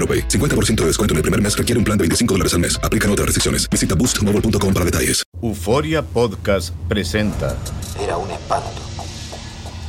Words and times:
AroPay. 0.00 0.28
50% 0.28 0.76
de 0.76 0.86
descuento 0.86 1.12
en 1.12 1.18
el 1.18 1.22
primer 1.22 1.42
mes 1.42 1.56
requiere 1.56 1.78
un 1.78 1.84
plan 1.84 1.98
de 1.98 2.04
25 2.04 2.34
dólares 2.34 2.54
al 2.54 2.60
mes. 2.60 2.80
Aplican 2.82 3.10
otras 3.10 3.26
restricciones. 3.26 3.68
Visita 3.68 3.94
boostmobile.com 3.94 4.72
para 4.72 4.86
detalles. 4.86 5.22
Euforia 5.42 6.02
Podcast 6.02 6.74
presenta. 6.88 7.56
Era 8.02 8.16
un 8.16 8.30
espanto. 8.30 8.68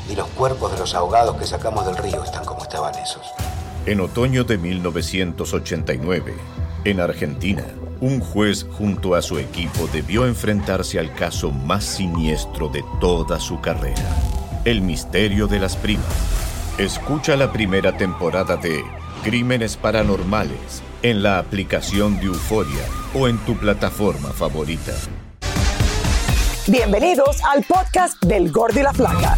Y 0.09 0.15
los 0.15 0.27
cuerpos 0.29 0.73
de 0.73 0.79
los 0.79 0.93
ahogados 0.93 1.37
que 1.37 1.45
sacamos 1.45 1.85
del 1.85 1.97
río 1.97 2.23
están 2.23 2.43
como 2.43 2.63
estaban 2.63 2.93
esos. 2.95 3.25
En 3.85 3.99
otoño 3.99 4.43
de 4.43 4.57
1989, 4.57 6.35
en 6.85 6.99
Argentina, 6.99 7.65
un 7.99 8.19
juez 8.19 8.65
junto 8.71 9.15
a 9.15 9.21
su 9.21 9.39
equipo 9.39 9.87
debió 9.91 10.25
enfrentarse 10.27 10.99
al 10.99 11.13
caso 11.13 11.51
más 11.51 11.83
siniestro 11.83 12.67
de 12.67 12.83
toda 12.99 13.39
su 13.39 13.61
carrera, 13.61 14.03
el 14.65 14.81
misterio 14.81 15.47
de 15.47 15.59
las 15.59 15.75
primas. 15.75 16.05
Escucha 16.77 17.35
la 17.35 17.51
primera 17.51 17.97
temporada 17.97 18.57
de 18.57 18.83
Crímenes 19.23 19.77
Paranormales 19.77 20.81
en 21.03 21.21
la 21.21 21.37
aplicación 21.37 22.19
de 22.19 22.25
Euforia 22.25 22.83
o 23.13 23.27
en 23.27 23.37
tu 23.39 23.55
plataforma 23.55 24.29
favorita. 24.29 24.93
Bienvenidos 26.67 27.37
al 27.43 27.63
podcast 27.63 28.23
del 28.23 28.51
Gordo 28.51 28.79
y 28.79 28.83
la 28.83 28.93
Flaca. 28.93 29.37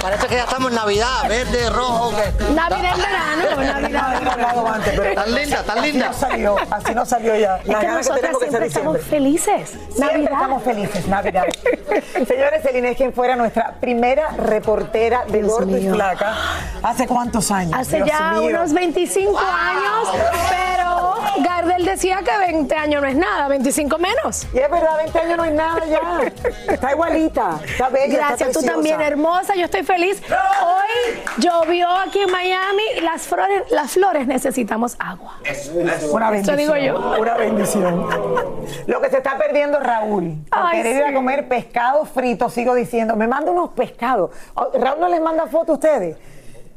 Parece 0.00 0.26
que 0.28 0.34
ya 0.36 0.44
estamos 0.44 0.70
en 0.70 0.76
Navidad, 0.76 1.28
verde, 1.28 1.70
rojo. 1.70 2.12
Navidad 2.54 2.92
en 2.94 3.02
verano, 3.02 3.72
Navidad. 3.80 5.14
Tan 5.14 5.34
linda, 5.34 5.62
tan 5.64 5.82
linda. 5.82 6.10
Así 6.10 6.20
no 6.20 6.28
salió, 6.28 6.56
así 6.70 6.94
no 6.94 7.06
salió 7.06 7.36
ya. 7.36 7.56
Es 7.56 7.76
que 7.76 7.88
nosotras 7.88 8.36
siempre 8.38 8.66
estamos 8.66 9.00
felices. 9.02 9.70
Siempre 9.70 10.06
Navidad. 10.06 10.32
estamos 10.32 10.62
felices, 10.62 11.06
Navidad. 11.08 11.44
Señores, 12.26 12.62
Celine, 12.62 12.94
quien 12.94 13.12
fuera 13.12 13.36
nuestra 13.36 13.74
primera 13.80 14.28
reportera 14.30 15.24
de 15.26 15.42
Gordo 15.42 15.76
y 15.76 15.80
mío. 15.80 15.94
Flaca. 15.94 16.34
¿Hace 16.82 17.06
cuántos 17.06 17.50
años? 17.50 17.74
Hace 17.74 17.96
Dios 17.96 18.08
ya 18.08 18.32
mío. 18.32 18.48
unos 18.50 18.72
25 18.72 19.38
años, 19.38 20.08
pero 20.50 21.14
Gardel 21.44 21.84
decía 21.84 22.20
que 22.24 22.36
20 22.38 22.74
años 22.74 23.02
no 23.02 23.08
es 23.08 23.16
nada, 23.16 23.48
25 23.48 23.98
menos. 23.98 24.46
Y 24.52 24.58
es 24.58 24.70
verdad, 24.70 24.96
20 24.98 25.18
años 25.18 25.36
no 25.36 25.44
es 25.44 25.52
nada 25.52 25.82
ya. 25.86 26.72
Está 26.72 26.92
igualita, 26.92 27.58
está 27.64 27.88
bella, 27.88 28.06
está 28.14 28.26
Gracias, 28.28 28.52
tú 28.52 28.62
también, 28.62 29.00
hermosa, 29.00 29.54
yo 29.54 29.64
estoy 29.64 29.82
feliz. 29.88 30.22
Hoy 30.30 31.18
llovió 31.38 31.88
aquí 31.90 32.20
en 32.20 32.30
Miami, 32.30 32.82
las 33.02 33.22
flores, 33.22 33.62
las 33.70 33.92
flores 33.92 34.26
necesitamos 34.26 34.96
agua. 34.98 35.38
Una 35.72 35.94
Eso 35.94 36.12
bendición. 36.18 36.56
digo 36.56 36.76
yo. 36.76 37.18
Una 37.18 37.34
bendición. 37.34 38.06
Lo 38.86 39.00
que 39.00 39.08
se 39.10 39.16
está 39.16 39.38
perdiendo 39.38 39.80
Raúl. 39.80 40.36
Por 40.50 40.70
querer 40.70 40.96
ir 40.96 41.02
a 41.04 41.14
comer 41.14 41.48
pescado 41.48 42.04
frito, 42.04 42.50
sigo 42.50 42.74
diciendo. 42.74 43.16
Me 43.16 43.26
manda 43.26 43.50
unos 43.50 43.70
pescados. 43.70 44.30
Oh, 44.54 44.70
Raúl 44.78 45.00
no 45.00 45.08
les 45.08 45.20
manda 45.22 45.46
fotos 45.46 45.70
a 45.70 45.72
ustedes. 45.74 46.16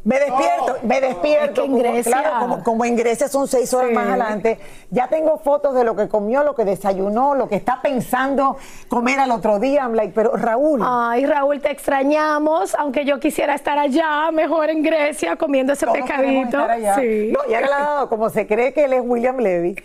Me 0.04 0.20
despierto, 0.20 0.78
me 0.82 1.00
despierto. 1.00 1.64
Es 1.64 1.70
que 1.70 1.98
en 1.98 2.04
claro, 2.04 2.40
como, 2.40 2.64
como 2.64 2.86
en 2.86 2.96
Grecia 2.96 3.28
son 3.28 3.48
seis 3.48 3.72
horas 3.74 3.90
Sí. 3.90 3.96
más 3.96 4.08
adelante. 4.08 4.60
Ya 4.90 5.08
tengo 5.08 5.38
fotos 5.38 5.76
de 5.76 5.84
lo 5.84 5.96
que 5.96 6.08
comió, 6.10 6.44
lo 6.44 6.56
que 6.56 6.66
desayunó, 6.66 7.36
lo 7.36 7.48
que 7.48 7.56
está 7.56 7.82
pensando 7.84 8.58
comer 8.88 9.20
al 9.20 9.30
otro 9.32 9.60
día. 9.60 9.82
I'm 9.84 9.94
like, 9.94 10.14
pero 10.16 10.36
Raúl. 10.36 10.82
Ay, 10.84 11.26
Raúl, 11.26 11.62
te 11.62 11.72
extrañamos, 11.72 12.74
aunque 12.76 13.06
yo 13.06 13.20
quisiera 13.20 13.54
estar 13.54 13.78
allá, 13.78 14.32
mejor 14.32 14.70
en 14.72 14.82
Grecia, 14.82 15.36
comiendo 15.36 15.74
ese 15.74 15.86
pescadito. 15.86 16.58
Sí. 17.00 17.32
No, 17.32 17.40
y 17.50 17.54
ahora 17.54 17.68
le 17.68 17.74
ha 17.74 17.80
dado, 17.80 18.10
como 18.10 18.30
se 18.30 18.48
cree 18.48 18.74
que 18.74 18.86
él 18.86 18.94
es 18.94 19.02
William 19.06 19.38
Levy, 19.38 19.76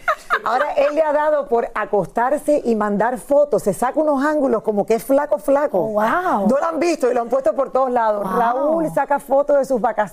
ahora 0.45 0.73
él 0.77 0.95
le 0.95 1.03
ha 1.03 1.13
dado 1.13 1.47
por 1.49 1.69
acostarse 1.75 2.63
y 2.65 2.75
mandar 2.75 3.19
fotos. 3.19 3.63
Se 3.65 3.75
saca 3.75 4.01
unos 4.01 4.25
ángulos 4.25 4.63
como 4.63 4.87
que 4.87 4.95
es 4.95 5.05
flaco, 5.05 5.39
flaco. 5.39 5.79
Oh, 5.79 5.93
wow. 5.93 6.47
No 6.49 6.57
lo 6.59 6.65
han 6.65 6.79
visto 6.81 7.11
y 7.11 7.15
lo 7.15 7.21
han 7.23 7.29
puesto 7.29 7.53
por 7.55 7.71
todos 7.71 7.91
lados. 7.91 8.23
Wow. 8.25 8.39
Raúl 8.41 8.91
saca 8.95 9.19
fotos 9.19 9.59
de 9.59 9.65
sus 9.65 9.79
vacaciones 9.81 10.06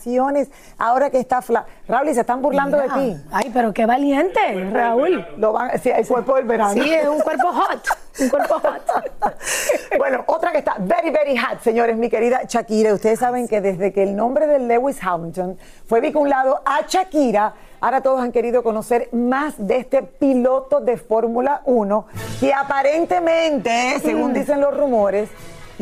ahora 0.77 1.09
que 1.09 1.19
está 1.19 1.41
flaco. 1.41 1.67
Raúl, 1.87 2.09
y 2.09 2.13
se 2.13 2.21
están 2.21 2.41
burlando 2.41 2.77
Mira. 2.81 2.95
de 2.95 3.01
ti. 3.01 3.21
Ay, 3.31 3.51
pero 3.53 3.73
qué 3.73 3.85
valiente, 3.85 4.39
Raúl. 4.71 5.25
Lo 5.37 5.53
van, 5.53 5.79
sí, 5.79 5.89
el 5.89 6.07
cuerpo 6.07 6.35
del 6.35 6.45
verano. 6.45 6.73
Sí, 6.73 6.93
es 6.93 7.07
un 7.07 7.19
cuerpo 7.19 7.47
hot, 7.51 7.87
un 8.19 8.29
cuerpo 8.29 8.55
hot. 8.55 9.33
bueno, 9.97 10.23
otra 10.27 10.51
que 10.51 10.59
está 10.59 10.75
very, 10.79 11.09
very 11.09 11.37
hot, 11.37 11.61
señores, 11.61 11.97
mi 11.97 12.09
querida 12.09 12.41
Shakira. 12.47 12.93
Ustedes 12.93 13.19
saben 13.19 13.47
que 13.47 13.61
desde 13.61 13.91
que 13.91 14.03
el 14.03 14.15
nombre 14.15 14.47
de 14.47 14.59
Lewis 14.59 14.97
Hamilton 15.01 15.57
fue 15.85 16.01
vinculado 16.01 16.61
a 16.65 16.81
Shakira, 16.87 17.53
ahora 17.81 18.01
todos 18.01 18.21
han 18.21 18.31
querido 18.31 18.63
conocer 18.63 19.09
más 19.11 19.55
de 19.57 19.77
este 19.77 20.03
piloto 20.03 20.79
de 20.79 20.97
Fórmula 20.97 21.61
1 21.65 22.05
que 22.39 22.53
aparentemente, 22.53 23.99
según 24.01 24.33
dicen 24.33 24.61
los 24.61 24.75
rumores, 24.75 25.29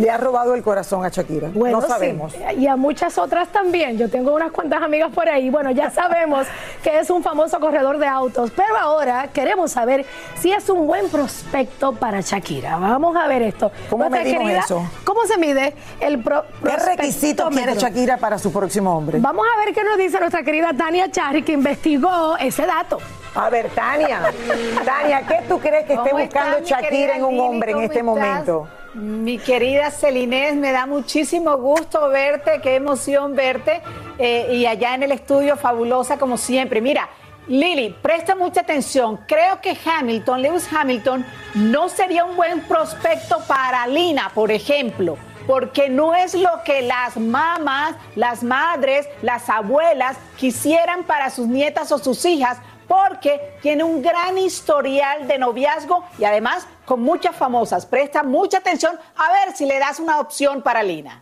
le 0.01 0.09
ha 0.09 0.17
robado 0.17 0.55
el 0.55 0.63
corazón 0.63 1.05
a 1.05 1.09
Shakira. 1.09 1.49
Bueno, 1.53 1.77
no 1.77 1.83
sí, 1.83 1.91
sabemos. 1.91 2.33
Y 2.57 2.65
a 2.65 2.75
muchas 2.75 3.19
otras 3.19 3.49
también. 3.49 3.99
Yo 3.99 4.09
tengo 4.09 4.33
unas 4.33 4.51
cuantas 4.51 4.81
amigas 4.81 5.11
por 5.13 5.29
ahí. 5.29 5.51
Bueno, 5.51 5.69
ya 5.69 5.91
sabemos 5.91 6.47
que 6.83 6.97
es 6.97 7.09
un 7.11 7.21
famoso 7.21 7.59
corredor 7.59 7.99
de 7.99 8.07
autos, 8.07 8.51
pero 8.55 8.75
ahora 8.77 9.27
queremos 9.31 9.71
saber 9.71 10.05
si 10.39 10.51
es 10.51 10.67
un 10.69 10.87
buen 10.87 11.07
prospecto 11.09 11.93
para 11.93 12.21
Shakira. 12.21 12.77
Vamos 12.77 13.15
a 13.15 13.27
ver 13.27 13.43
esto. 13.43 13.71
¿Cómo 13.91 14.09
medimos 14.09 14.49
eso? 14.51 14.83
¿Cómo 15.03 15.23
se 15.25 15.37
mide 15.37 15.75
el 15.99 16.23
pro 16.23 16.45
¿Qué 16.63 16.75
requisito 16.75 17.47
quiere? 17.49 17.75
Shakira 17.75 18.17
para 18.17 18.39
su 18.39 18.51
próximo 18.51 18.97
hombre? 18.97 19.19
Vamos 19.19 19.45
a 19.55 19.63
ver 19.63 19.73
qué 19.75 19.83
nos 19.83 19.97
dice 19.97 20.19
nuestra 20.19 20.41
querida 20.41 20.71
Tania 20.75 21.11
Charri, 21.11 21.43
que 21.43 21.51
investigó 21.51 22.37
ese 22.37 22.65
dato. 22.65 22.97
A 23.35 23.49
ver, 23.49 23.69
Tania, 23.69 24.19
Tania, 24.85 25.21
¿qué 25.27 25.41
tú 25.47 25.59
crees 25.59 25.85
que 25.85 25.93
esté 25.93 26.09
¿Cómo 26.09 26.23
buscando 26.23 26.57
estás, 26.57 26.69
Shakira 26.69 26.89
querida 26.89 27.15
en 27.17 27.23
un 27.23 27.39
hombre 27.39 27.71
en 27.71 27.75
¿Cómo 27.77 27.85
este 27.85 27.99
estás? 27.99 28.15
momento? 28.15 28.67
Mi 28.93 29.37
querida 29.37 29.89
Celinés, 29.89 30.55
me 30.55 30.73
da 30.73 30.85
muchísimo 30.85 31.55
gusto 31.57 32.09
verte, 32.09 32.59
qué 32.61 32.75
emoción 32.75 33.35
verte. 33.35 33.81
eh, 34.17 34.53
y 34.53 34.65
allá 34.65 34.93
en 34.93 35.03
el 35.03 35.13
estudio, 35.13 35.55
fabulosa 35.57 36.17
como 36.17 36.37
siempre. 36.37 36.81
Mira, 36.81 37.09
Lili, 37.47 37.95
presta 38.01 38.35
mucha 38.35 38.61
atención. 38.61 39.17
Creo 39.27 39.61
que 39.61 39.75
Hamilton, 39.83 40.41
Lewis 40.41 40.67
Hamilton, 40.71 41.25
no 41.55 41.89
sería 41.89 42.25
un 42.25 42.35
buen 42.35 42.61
prospecto 42.61 43.39
para 43.47 43.87
Lina, 43.87 44.29
por 44.35 44.51
ejemplo, 44.51 45.17
porque 45.47 45.89
no 45.89 46.13
es 46.13 46.35
lo 46.35 46.51
que 46.63 46.81
las 46.83 47.17
mamás, 47.17 47.95
las 48.15 48.43
madres, 48.43 49.07
las 49.21 49.49
abuelas 49.49 50.17
quisieran 50.37 51.03
para 51.03 51.29
sus 51.29 51.47
nietas 51.47 51.91
o 51.91 51.97
sus 51.97 52.23
hijas, 52.25 52.59
porque 52.87 53.57
tiene 53.61 53.83
un 53.83 54.01
gran 54.01 54.37
historial 54.37 55.27
de 55.27 55.37
noviazgo 55.37 56.05
y 56.17 56.25
además 56.25 56.67
con 56.85 57.01
muchas 57.01 57.35
famosas. 57.35 57.85
Presta 57.85 58.23
mucha 58.23 58.59
atención 58.59 58.97
a 59.15 59.31
ver 59.31 59.55
si 59.55 59.65
le 59.65 59.79
das 59.79 59.99
una 59.99 60.19
opción 60.19 60.61
para 60.61 60.83
Lina. 60.83 61.21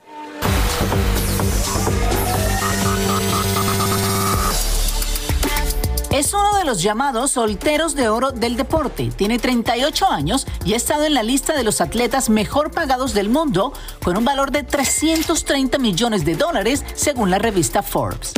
Es 6.11 6.33
uno 6.33 6.57
de 6.57 6.65
los 6.65 6.81
llamados 6.81 7.31
solteros 7.31 7.95
de 7.95 8.09
oro 8.09 8.31
del 8.31 8.57
deporte. 8.57 9.11
Tiene 9.15 9.37
38 9.37 10.07
años 10.07 10.47
y 10.65 10.73
ha 10.73 10.75
estado 10.75 11.05
en 11.05 11.13
la 11.13 11.21
lista 11.21 11.55
de 11.55 11.63
los 11.63 11.81
atletas 11.81 12.31
mejor 12.31 12.71
pagados 12.71 13.13
del 13.13 13.29
mundo 13.29 13.73
con 14.03 14.17
un 14.17 14.25
valor 14.25 14.51
de 14.51 14.63
330 14.63 15.77
millones 15.77 16.25
de 16.25 16.35
dólares 16.35 16.83
según 16.95 17.29
la 17.29 17.37
revista 17.37 17.83
Forbes. 17.83 18.33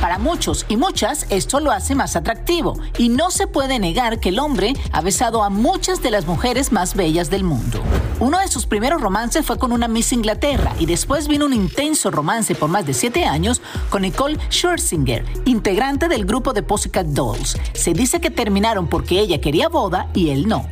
Para 0.00 0.18
muchos 0.18 0.64
y 0.68 0.76
muchas 0.76 1.26
esto 1.28 1.58
lo 1.58 1.72
hace 1.72 1.94
más 1.94 2.14
atractivo 2.14 2.78
y 2.98 3.08
no 3.08 3.30
se 3.30 3.48
puede 3.48 3.80
negar 3.80 4.20
que 4.20 4.28
el 4.28 4.38
hombre 4.38 4.74
ha 4.92 5.00
besado 5.00 5.42
a 5.42 5.50
muchas 5.50 6.02
de 6.02 6.12
las 6.12 6.26
mujeres 6.26 6.70
más 6.70 6.94
bellas 6.94 7.30
del 7.30 7.42
mundo. 7.42 7.82
Uno 8.20 8.38
de 8.38 8.48
sus 8.48 8.66
primeros 8.66 9.00
romances 9.00 9.44
fue 9.44 9.58
con 9.58 9.72
una 9.72 9.88
Miss 9.88 10.12
Inglaterra 10.12 10.72
y 10.78 10.86
después 10.86 11.26
vino 11.26 11.46
un 11.46 11.52
intenso 11.52 12.10
romance 12.10 12.54
por 12.54 12.68
más 12.68 12.86
de 12.86 12.94
siete 12.94 13.24
años 13.24 13.60
con 13.90 14.02
Nicole 14.02 14.38
Scherzinger, 14.50 15.24
integrante 15.44 16.08
del 16.08 16.24
grupo 16.24 16.52
de 16.52 16.62
Pussycat 16.62 17.06
Dolls. 17.06 17.56
Se 17.74 17.92
dice 17.92 18.20
que 18.20 18.30
terminaron 18.30 18.86
porque 18.86 19.18
ella 19.18 19.40
quería 19.40 19.68
boda 19.68 20.08
y 20.14 20.30
él 20.30 20.46
no. 20.46 20.66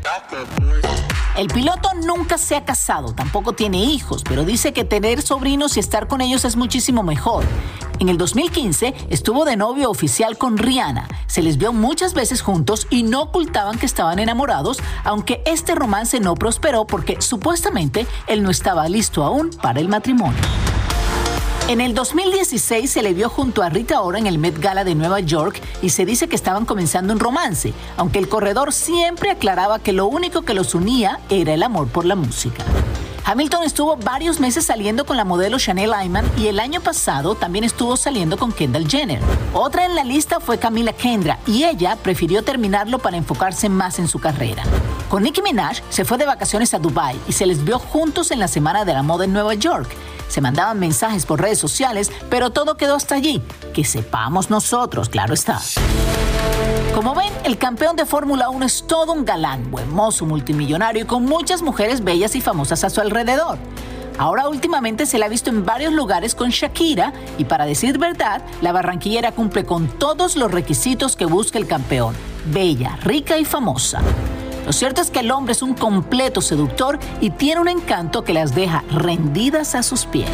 El 1.36 1.48
piloto 1.48 1.90
nunca 2.06 2.38
se 2.38 2.56
ha 2.56 2.64
casado, 2.64 3.12
tampoco 3.12 3.52
tiene 3.52 3.84
hijos, 3.84 4.22
pero 4.26 4.44
dice 4.44 4.72
que 4.72 4.84
tener 4.84 5.20
sobrinos 5.20 5.76
y 5.76 5.80
estar 5.80 6.08
con 6.08 6.22
ellos 6.22 6.46
es 6.46 6.56
muchísimo 6.56 7.02
mejor. 7.02 7.44
En 7.98 8.08
el 8.08 8.16
2015 8.16 8.94
estuvo 9.10 9.44
de 9.44 9.56
novio 9.56 9.90
oficial 9.90 10.38
con 10.38 10.56
Rihanna. 10.56 11.06
Se 11.26 11.42
les 11.42 11.58
vio 11.58 11.74
muchas 11.74 12.14
veces 12.14 12.40
juntos 12.40 12.86
y 12.88 13.02
no 13.02 13.20
ocultaban 13.20 13.78
que 13.78 13.84
estaban 13.84 14.18
enamorados, 14.18 14.78
aunque 15.04 15.42
este 15.44 15.74
romance 15.74 16.20
no 16.20 16.36
prosperó 16.36 16.86
porque 16.86 17.20
supuestamente 17.20 18.06
él 18.28 18.42
no 18.42 18.50
estaba 18.50 18.88
listo 18.88 19.22
aún 19.22 19.50
para 19.50 19.80
el 19.80 19.88
matrimonio. 19.88 20.40
En 21.68 21.80
el 21.80 21.94
2016 21.94 22.88
se 22.88 23.02
le 23.02 23.12
vio 23.12 23.28
junto 23.28 23.60
a 23.60 23.68
Rita 23.68 24.00
Ora 24.00 24.20
en 24.20 24.28
el 24.28 24.38
Met 24.38 24.56
Gala 24.60 24.84
de 24.84 24.94
Nueva 24.94 25.18
York 25.18 25.60
y 25.82 25.88
se 25.88 26.06
dice 26.06 26.28
que 26.28 26.36
estaban 26.36 26.64
comenzando 26.64 27.12
un 27.12 27.18
romance, 27.18 27.72
aunque 27.96 28.20
el 28.20 28.28
corredor 28.28 28.72
siempre 28.72 29.30
aclaraba 29.30 29.80
que 29.80 29.92
lo 29.92 30.06
único 30.06 30.42
que 30.42 30.54
los 30.54 30.76
unía 30.76 31.18
era 31.28 31.54
el 31.54 31.64
amor 31.64 31.88
por 31.88 32.04
la 32.04 32.14
música. 32.14 32.62
Hamilton 33.24 33.64
estuvo 33.64 33.96
varios 33.96 34.38
meses 34.38 34.64
saliendo 34.64 35.04
con 35.04 35.16
la 35.16 35.24
modelo 35.24 35.58
Chanel 35.58 35.90
Iman 36.04 36.30
y 36.38 36.46
el 36.46 36.60
año 36.60 36.80
pasado 36.80 37.34
también 37.34 37.64
estuvo 37.64 37.96
saliendo 37.96 38.36
con 38.36 38.52
Kendall 38.52 38.88
Jenner. 38.88 39.18
Otra 39.52 39.86
en 39.86 39.96
la 39.96 40.04
lista 40.04 40.38
fue 40.38 40.58
Camila 40.58 40.92
Kendra 40.92 41.40
y 41.48 41.64
ella 41.64 41.96
prefirió 42.00 42.44
terminarlo 42.44 43.00
para 43.00 43.16
enfocarse 43.16 43.68
más 43.68 43.98
en 43.98 44.06
su 44.06 44.20
carrera. 44.20 44.62
Con 45.08 45.24
Nicki 45.24 45.42
Minaj 45.42 45.80
se 45.88 46.04
fue 46.04 46.16
de 46.16 46.26
vacaciones 46.26 46.74
a 46.74 46.78
Dubai 46.78 47.18
y 47.26 47.32
se 47.32 47.46
les 47.46 47.64
vio 47.64 47.80
juntos 47.80 48.30
en 48.30 48.38
la 48.38 48.46
Semana 48.46 48.84
de 48.84 48.92
la 48.92 49.02
Moda 49.02 49.24
en 49.24 49.32
Nueva 49.32 49.54
York. 49.54 49.88
Se 50.28 50.40
mandaban 50.40 50.78
mensajes 50.78 51.26
por 51.26 51.40
redes 51.40 51.58
sociales, 51.58 52.10
pero 52.28 52.50
todo 52.50 52.76
quedó 52.76 52.96
hasta 52.96 53.14
allí. 53.14 53.42
Que 53.74 53.84
sepamos 53.84 54.50
nosotros, 54.50 55.08
claro 55.08 55.34
está. 55.34 55.60
Como 56.94 57.14
ven, 57.14 57.32
el 57.44 57.58
campeón 57.58 57.94
de 57.94 58.06
Fórmula 58.06 58.48
1 58.48 58.64
es 58.64 58.86
todo 58.86 59.12
un 59.12 59.24
galán, 59.24 59.70
buen 59.70 59.92
mozo, 59.92 60.24
multimillonario 60.24 61.02
y 61.02 61.06
con 61.06 61.24
muchas 61.24 61.60
mujeres 61.60 62.02
bellas 62.02 62.34
y 62.36 62.40
famosas 62.40 62.84
a 62.84 62.90
su 62.90 63.00
alrededor. 63.00 63.58
Ahora 64.18 64.48
últimamente 64.48 65.04
se 65.04 65.18
la 65.18 65.26
ha 65.26 65.28
visto 65.28 65.50
en 65.50 65.66
varios 65.66 65.92
lugares 65.92 66.34
con 66.34 66.48
Shakira 66.48 67.12
y 67.36 67.44
para 67.44 67.66
decir 67.66 67.98
verdad, 67.98 68.42
la 68.62 68.72
barranquillera 68.72 69.32
cumple 69.32 69.64
con 69.66 69.88
todos 69.88 70.36
los 70.36 70.50
requisitos 70.50 71.16
que 71.16 71.26
busca 71.26 71.58
el 71.58 71.66
campeón. 71.66 72.14
Bella, 72.46 72.96
rica 73.02 73.36
y 73.36 73.44
famosa. 73.44 74.00
Lo 74.66 74.72
cierto 74.72 75.00
es 75.00 75.12
que 75.12 75.20
el 75.20 75.30
hombre 75.30 75.52
es 75.52 75.62
un 75.62 75.74
completo 75.74 76.40
seductor 76.40 76.98
y 77.20 77.30
tiene 77.30 77.60
un 77.60 77.68
encanto 77.68 78.24
que 78.24 78.34
las 78.34 78.52
deja 78.52 78.82
rendidas 78.90 79.76
a 79.76 79.84
sus 79.84 80.06
pies. 80.06 80.28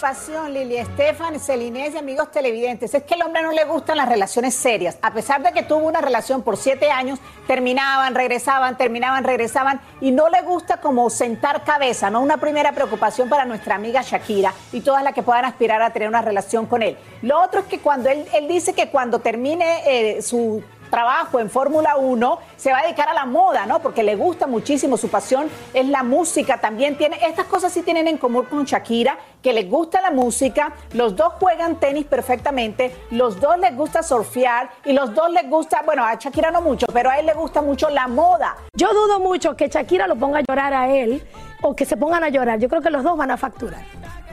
Preocupación, 0.00 0.54
Lili 0.54 0.78
Estefan, 0.78 1.38
Celinés 1.38 1.92
y 1.92 1.98
amigos 1.98 2.30
televidentes, 2.30 2.94
es 2.94 3.02
que 3.02 3.12
al 3.12 3.22
hombre 3.22 3.42
no 3.42 3.52
le 3.52 3.64
gustan 3.64 3.98
las 3.98 4.08
relaciones 4.08 4.54
serias. 4.54 4.96
A 5.02 5.12
pesar 5.12 5.42
de 5.42 5.52
que 5.52 5.62
tuvo 5.62 5.86
una 5.86 6.00
relación 6.00 6.42
por 6.42 6.56
siete 6.56 6.90
años, 6.90 7.18
terminaban, 7.46 8.14
regresaban, 8.14 8.78
terminaban, 8.78 9.24
regresaban, 9.24 9.78
y 10.00 10.10
no 10.10 10.30
le 10.30 10.40
gusta 10.40 10.78
como 10.78 11.10
sentar 11.10 11.64
cabeza, 11.64 12.08
¿no? 12.08 12.22
Una 12.22 12.38
primera 12.38 12.72
preocupación 12.72 13.28
para 13.28 13.44
nuestra 13.44 13.74
amiga 13.74 14.00
Shakira 14.00 14.54
y 14.72 14.80
todas 14.80 15.04
las 15.04 15.12
que 15.12 15.22
puedan 15.22 15.44
aspirar 15.44 15.82
a 15.82 15.92
tener 15.92 16.08
una 16.08 16.22
relación 16.22 16.64
con 16.64 16.82
él. 16.82 16.96
Lo 17.20 17.38
otro 17.38 17.60
es 17.60 17.66
que 17.66 17.80
cuando 17.80 18.08
él, 18.08 18.26
él 18.32 18.48
dice 18.48 18.72
que 18.72 18.88
cuando 18.88 19.18
termine 19.18 19.82
eh, 19.84 20.22
su 20.22 20.64
trabajo 20.90 21.40
en 21.40 21.48
Fórmula 21.48 21.96
1, 21.96 22.38
se 22.56 22.72
va 22.72 22.80
a 22.80 22.82
dedicar 22.82 23.08
a 23.08 23.14
la 23.14 23.24
moda, 23.24 23.66
¿no? 23.66 23.78
Porque 23.80 24.02
le 24.02 24.16
gusta 24.16 24.46
muchísimo, 24.46 24.96
su 24.96 25.08
pasión 25.08 25.48
es 25.72 25.88
la 25.88 26.02
música, 26.02 26.58
también 26.58 26.98
tiene, 26.98 27.18
estas 27.26 27.46
cosas 27.46 27.72
sí 27.72 27.82
tienen 27.82 28.08
en 28.08 28.18
común 28.18 28.44
con 28.44 28.64
Shakira, 28.64 29.16
que 29.42 29.52
les 29.52 29.70
gusta 29.70 30.00
la 30.00 30.10
música, 30.10 30.72
los 30.92 31.16
dos 31.16 31.34
juegan 31.40 31.76
tenis 31.80 32.04
perfectamente, 32.04 32.94
los 33.10 33.40
dos 33.40 33.58
les 33.58 33.74
gusta 33.76 34.02
surfear 34.02 34.70
y 34.84 34.92
los 34.92 35.14
dos 35.14 35.30
les 35.30 35.48
gusta, 35.48 35.82
bueno, 35.84 36.04
a 36.04 36.14
Shakira 36.16 36.50
no 36.50 36.60
mucho, 36.60 36.86
pero 36.92 37.10
a 37.10 37.18
él 37.18 37.26
le 37.26 37.34
gusta 37.34 37.62
mucho 37.62 37.88
la 37.88 38.08
moda. 38.08 38.56
Yo 38.74 38.92
dudo 38.92 39.20
mucho 39.20 39.56
que 39.56 39.68
Shakira 39.68 40.06
lo 40.06 40.16
ponga 40.16 40.40
a 40.40 40.42
llorar 40.42 40.74
a 40.74 40.88
él 40.88 41.22
o 41.62 41.74
que 41.74 41.84
se 41.84 41.96
pongan 41.96 42.24
a 42.24 42.28
llorar. 42.28 42.58
Yo 42.58 42.68
creo 42.68 42.82
que 42.82 42.90
los 42.90 43.02
dos 43.02 43.16
van 43.16 43.30
a 43.30 43.36
facturar. 43.36 43.82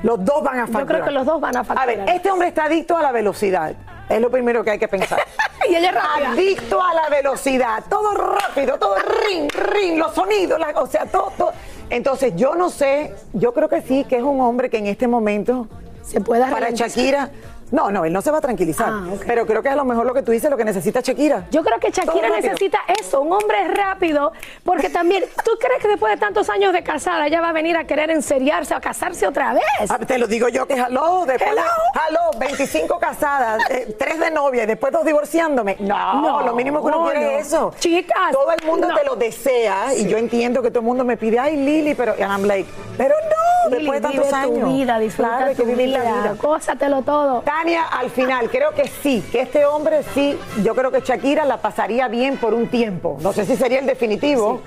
Los 0.04 0.24
dos 0.24 0.44
van 0.44 0.60
a 0.60 0.68
facturar. 0.68 0.82
Yo 0.82 0.88
creo 0.88 1.06
que 1.06 1.12
los 1.12 1.26
dos 1.26 1.42
van 1.42 1.58
a 1.58 1.64
facturar. 1.64 1.84
A 1.84 2.06
ver, 2.06 2.10
este 2.10 2.32
hombre 2.32 2.50
está 2.50 2.66
adicto 2.66 2.98
a 2.98 3.02
la 3.02 3.12
velocidad. 3.12 3.76
Es 4.10 4.22
lo 4.22 4.30
primero 4.30 4.64
que 4.64 4.72
hay 4.72 4.80
que 4.80 4.88
pensar. 4.88 5.20
y 5.70 5.76
ella 5.76 5.92
rápida. 5.92 6.32
Adicto 6.32 6.82
a 6.82 6.94
la 6.94 7.10
velocidad. 7.10 7.84
Todo 7.90 8.14
rápido, 8.14 8.78
todo 8.78 8.96
ring, 9.28 9.50
ring, 9.52 9.98
los 9.98 10.14
sonidos, 10.14 10.60
la- 10.60 10.80
o 10.80 10.88
sea, 10.88 11.06
todo, 11.06 11.32
todo. 11.38 11.52
Entonces, 11.90 12.34
yo 12.36 12.56
no 12.56 12.70
sé, 12.70 13.14
yo 13.34 13.54
creo 13.54 13.70
que 13.70 13.82
sí, 13.82 14.04
que 14.06 14.18
es 14.18 14.24
un 14.24 14.42
hombre 14.42 14.70
que 14.70 14.78
en 14.78 14.88
este 14.88 15.08
momento 15.08 15.68
se 16.04 16.22
puede 16.22 16.50
Para. 16.50 16.70
Shakira. 16.72 17.30
No, 17.72 17.92
no, 17.92 18.06
él 18.06 18.14
no 18.14 18.22
se 18.22 18.32
va 18.32 18.38
a 18.38 18.42
tranquilizar. 18.42 18.90
Ah. 18.90 19.04
Pero 19.26 19.46
creo 19.46 19.62
que 19.62 19.70
a 19.70 19.76
lo 19.76 19.84
mejor 19.86 20.06
lo 20.06 20.14
que 20.14 20.22
tú 20.24 20.32
dices, 20.32 20.50
lo 20.50 20.56
que 20.58 20.64
necesita 20.66 21.02
Shakira. 21.02 21.48
Yo 21.52 21.64
creo 21.64 21.80
que 21.80 21.92
Shakira 21.92 22.30
necesita 22.30 22.80
eso, 23.00 23.22
un 23.22 23.34
hombre 23.34 23.68
rápido, 23.74 24.32
porque 24.64 24.90
también, 24.90 25.24
¿tú 25.44 25.52
crees 25.60 25.82
que 25.82 25.88
después 25.90 26.14
de 26.14 26.20
tantos 26.20 26.50
años 26.50 26.72
de 26.74 26.84
casada 26.84 27.28
ella 27.28 27.42
va 27.42 27.50
a 27.50 27.54
venir 27.54 27.76
a 27.78 27.84
querer 27.86 28.10
enseriarse 28.10 28.74
o 28.74 28.78
a 28.78 28.82
casarse 28.82 29.28
otra 29.28 29.54
vez? 29.54 29.64
Ah, 29.90 30.00
te 30.00 30.18
lo 30.18 30.28
digo 30.28 30.48
yo 30.50 30.66
que 30.66 30.78
jaló, 30.78 31.26
después 31.26 31.56
de, 31.56 31.62
jaló, 31.94 32.32
25 32.40 33.00
casadas, 33.00 33.62
eh, 33.70 33.96
3 33.98 34.20
de 34.20 34.32
novia 34.32 34.64
y 34.64 34.66
después 34.66 34.94
dos 34.94 35.04
divorciándome. 35.06 35.76
No, 35.80 36.22
No, 36.22 36.42
lo 36.44 36.56
mínimo 36.56 36.80
que 36.82 36.88
uno 36.88 37.04
quiere 37.06 37.22
no. 37.22 37.30
es 37.32 37.48
eso. 37.48 37.74
Chicas, 37.80 38.32
Todo 38.32 38.52
el 38.52 38.66
mundo 38.66 38.88
no. 38.88 38.96
te 38.96 39.04
lo 39.04 39.16
desea 39.16 39.94
y 39.94 40.08
yo 40.08 40.18
entiendo 40.18 40.62
que 40.62 40.70
todo 40.70 40.80
el 40.80 40.86
mundo 40.86 41.04
me 41.04 41.18
pide, 41.18 41.38
ay 41.40 41.58
Lili, 41.58 41.96
pero 41.96 42.14
and 42.14 42.32
I'm 42.32 42.44
like, 42.46 42.70
pero 42.98 43.14
no, 43.30 43.47
después 43.70 44.02
de 44.02 44.08
tantos 44.08 44.26
vive 44.26 44.36
años. 44.38 44.60
tu 44.60 44.74
vida, 44.74 45.00
disfruta 45.00 45.38
Claro, 45.38 45.52
que 45.52 45.56
tu 45.64 45.66
la 45.68 45.74
vida, 45.76 46.00
vida. 46.04 46.36
gózatelo 46.42 47.02
todo. 47.02 47.42
Tania, 47.42 47.84
al 47.86 48.10
final, 48.10 48.50
creo 48.50 48.72
que 48.72 48.88
sí, 48.88 49.24
que 49.32 49.42
este 49.42 49.66
hombre 49.66 50.02
sí, 50.14 50.38
yo 50.64 50.74
creo 50.76 50.92
que 50.92 51.02
Shakira 51.02 51.46
la 51.46 51.58
pasaría 51.58 52.08
bien 52.08 52.38
por 52.38 52.54
un 52.54 52.68
tiempo. 52.68 53.18
No 53.22 53.34
sé 53.34 53.46
si 53.46 53.56
sería 53.56 53.80
el 53.80 53.86
definitivo, 53.86 54.62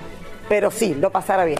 pero 0.48 0.70
sí, 0.70 0.94
lo 0.94 1.10
pasara 1.10 1.44
bien. 1.44 1.58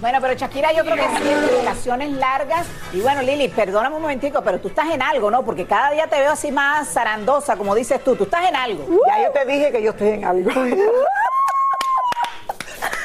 Bueno, 0.00 0.18
pero 0.20 0.34
Shakira 0.34 0.70
yo 0.72 0.82
creo 0.84 0.96
que 0.96 1.02
sí, 1.22 1.28
en 1.30 1.48
relaciones 1.58 2.10
largas. 2.12 2.66
Y 2.92 3.00
bueno, 3.00 3.22
Lili, 3.22 3.48
perdóname 3.48 3.96
un 3.96 4.02
momentico, 4.02 4.42
pero 4.42 4.58
tú 4.60 4.68
estás 4.68 4.90
en 4.92 5.00
algo, 5.00 5.30
¿no? 5.30 5.42
Porque 5.44 5.64
cada 5.66 5.92
día 5.92 6.06
te 6.08 6.20
veo 6.20 6.32
así 6.32 6.52
más 6.52 6.88
zarandosa, 6.92 7.56
como 7.56 7.74
dices 7.74 8.02
tú. 8.04 8.14
Tú 8.14 8.24
estás 8.24 8.46
en 8.48 8.54
algo. 8.56 8.84
Ya 9.06 9.22
yo 9.24 9.30
te 9.30 9.44
dije 9.46 9.72
que 9.72 9.82
yo 9.82 9.92
estoy 9.92 10.08
en 10.08 10.24
algo. 10.26 10.50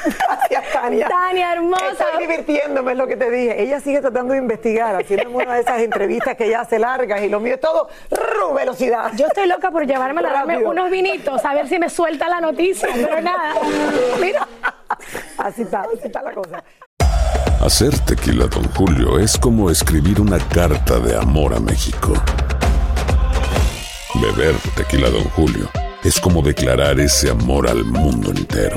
Gracias, 0.04 0.72
Tania. 0.72 1.08
Tania, 1.08 1.52
hermosa. 1.52 1.86
Estoy 1.92 2.26
divirtiéndome, 2.26 2.92
es 2.92 2.98
lo 2.98 3.06
que 3.06 3.16
te 3.16 3.30
dije. 3.30 3.62
Ella 3.62 3.80
sigue 3.80 4.00
tratando 4.00 4.32
de 4.32 4.38
investigar, 4.38 4.96
haciendo 4.96 5.30
una 5.30 5.54
de 5.54 5.60
esas 5.60 5.80
entrevistas 5.80 6.36
que 6.36 6.46
ella 6.46 6.62
hace 6.62 6.78
largas 6.78 7.22
y 7.22 7.28
lo 7.28 7.40
mío 7.40 7.54
es 7.54 7.60
todo 7.60 7.88
ru, 8.10 8.54
velocidad. 8.54 9.12
Yo 9.16 9.26
estoy 9.26 9.46
loca 9.46 9.70
por 9.70 9.86
llevarme 9.86 10.20
a 10.20 10.32
darme 10.32 10.58
unos 10.58 10.90
vinitos, 10.90 11.44
a 11.44 11.54
ver 11.54 11.68
si 11.68 11.78
me 11.78 11.90
suelta 11.90 12.28
la 12.28 12.40
noticia, 12.40 12.88
pero 12.94 13.20
nada. 13.20 13.54
Mira, 14.20 14.46
Así 15.38 15.62
está, 15.62 15.82
así 15.82 16.06
está 16.06 16.22
la 16.22 16.32
cosa. 16.32 16.62
Hacer 17.60 17.98
tequila, 18.00 18.46
Don 18.46 18.64
Julio, 18.74 19.18
es 19.18 19.36
como 19.38 19.70
escribir 19.70 20.20
una 20.20 20.38
carta 20.38 20.98
de 20.98 21.16
amor 21.16 21.54
a 21.54 21.60
México. 21.60 22.14
Beber 24.14 24.54
tequila, 24.76 25.10
Don 25.10 25.24
Julio, 25.30 25.68
es 26.02 26.20
como 26.20 26.42
declarar 26.42 26.98
ese 27.00 27.30
amor 27.30 27.68
al 27.68 27.84
mundo 27.84 28.30
entero. 28.30 28.76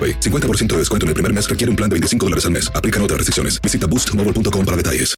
AroPay. 0.01 0.19
50% 0.19 0.67
de 0.67 0.77
descuento 0.77 1.05
en 1.05 1.09
el 1.09 1.13
primer 1.13 1.33
mes 1.33 1.47
requiere 1.47 1.69
un 1.69 1.75
plan 1.75 1.89
de 1.89 1.95
25 1.95 2.25
dólares 2.25 2.45
al 2.45 2.51
mes. 2.51 2.71
Aplican 2.73 3.01
otras 3.03 3.17
restricciones. 3.17 3.61
Visita 3.61 3.87
boostmobile.com 3.87 4.65
para 4.65 4.77
detalles. 4.77 5.15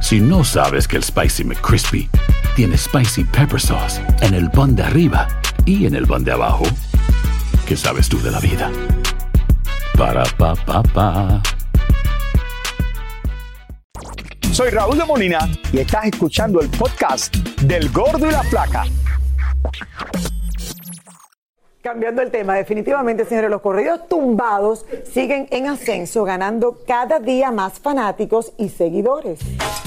Si 0.00 0.18
no 0.18 0.44
sabes 0.44 0.88
que 0.88 0.96
el 0.96 1.04
Spicy 1.04 1.44
McCrispy 1.44 2.08
tiene 2.56 2.76
Spicy 2.76 3.24
Pepper 3.24 3.60
Sauce 3.60 4.00
en 4.22 4.34
el 4.34 4.50
pan 4.50 4.74
de 4.74 4.82
arriba 4.82 5.28
y 5.66 5.86
en 5.86 5.94
el 5.94 6.06
pan 6.06 6.24
de 6.24 6.32
abajo, 6.32 6.64
¿qué 7.66 7.76
sabes 7.76 8.08
tú 8.08 8.20
de 8.20 8.30
la 8.30 8.40
vida? 8.40 8.72
Para, 9.96 10.24
pa, 10.24 10.54
pa, 10.54 10.82
pa. 10.82 11.42
Soy 14.52 14.70
Raúl 14.70 14.98
de 14.98 15.04
Molina 15.04 15.48
y 15.72 15.78
estás 15.78 16.06
escuchando 16.06 16.60
el 16.60 16.68
podcast 16.70 17.36
del 17.62 17.88
Gordo 17.90 18.26
y 18.26 18.32
la 18.32 18.42
Flaca. 18.42 18.84
Cambiando 21.82 22.20
el 22.20 22.30
tema, 22.30 22.56
definitivamente, 22.56 23.24
señores, 23.24 23.48
los 23.48 23.62
corridos 23.62 24.06
tumbados 24.06 24.84
siguen 25.10 25.46
en 25.50 25.66
ascenso, 25.66 26.24
ganando 26.24 26.76
cada 26.86 27.20
día 27.20 27.50
más 27.50 27.78
fanáticos 27.78 28.52
y 28.58 28.68
seguidores. 28.68 29.40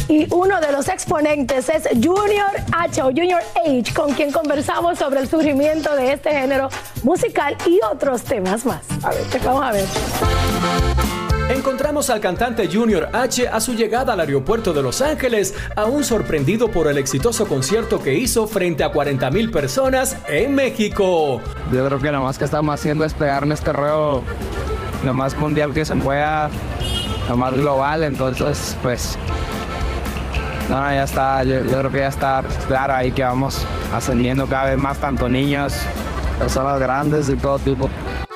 Y 0.07 0.27
uno 0.33 0.59
de 0.59 0.71
los 0.71 0.87
exponentes 0.87 1.69
es 1.69 1.87
Junior 1.89 2.49
H 2.71 2.99
o 3.03 3.05
Junior 3.05 3.43
H, 3.63 3.93
con 3.93 4.11
quien 4.13 4.31
conversamos 4.31 4.97
sobre 4.97 5.19
el 5.19 5.27
surgimiento 5.27 5.95
de 5.95 6.13
este 6.13 6.31
género 6.31 6.69
musical 7.03 7.55
y 7.67 7.79
otros 7.85 8.23
temas 8.23 8.65
más. 8.65 8.81
A 9.03 9.11
ver, 9.11 9.23
vamos 9.43 9.63
a 9.63 9.71
ver. 9.71 11.22
Encontramos 11.49 12.09
al 12.09 12.19
cantante 12.19 12.69
Junior 12.71 13.09
H 13.11 13.47
a 13.47 13.59
su 13.59 13.73
llegada 13.73 14.13
al 14.13 14.19
aeropuerto 14.21 14.73
de 14.73 14.81
Los 14.81 15.01
Ángeles, 15.01 15.53
aún 15.75 16.03
sorprendido 16.03 16.69
por 16.69 16.87
el 16.87 16.97
exitoso 16.97 17.47
concierto 17.47 18.01
que 18.01 18.13
hizo 18.13 18.47
frente 18.47 18.83
a 18.83 18.91
40 18.91 19.29
mil 19.31 19.51
personas 19.51 20.17
en 20.29 20.55
México. 20.55 21.41
Yo 21.71 21.85
creo 21.85 21.99
que 21.99 22.11
lo 22.11 22.23
más 22.23 22.37
que 22.37 22.45
estamos 22.45 22.73
haciendo 22.73 23.03
es 23.03 23.13
pegarme 23.13 23.53
este 23.53 23.73
rollo 23.73 24.23
lo 25.03 25.13
más 25.13 25.37
mundial 25.37 25.73
que 25.73 25.83
se 25.83 25.95
pueda, 25.95 26.49
lo 27.27 27.35
más 27.35 27.53
global, 27.53 28.03
entonces 28.03 28.77
pues 28.81 29.17
no, 30.69 30.75
ya 30.75 31.03
está, 31.03 31.43
yo, 31.43 31.61
yo 31.65 31.79
creo 31.79 31.91
que 31.91 31.97
ya 31.99 32.07
está 32.07 32.41
claro 32.67 32.93
ahí 32.93 33.11
que 33.11 33.21
vamos 33.21 33.65
ascendiendo 33.93 34.47
cada 34.47 34.69
vez 34.69 34.77
más 34.77 34.97
tanto 34.97 35.27
niños, 35.27 35.73
personas 36.39 36.79
grandes 36.79 37.27
de 37.27 37.35
todo 37.35 37.59
tipo. 37.59 37.89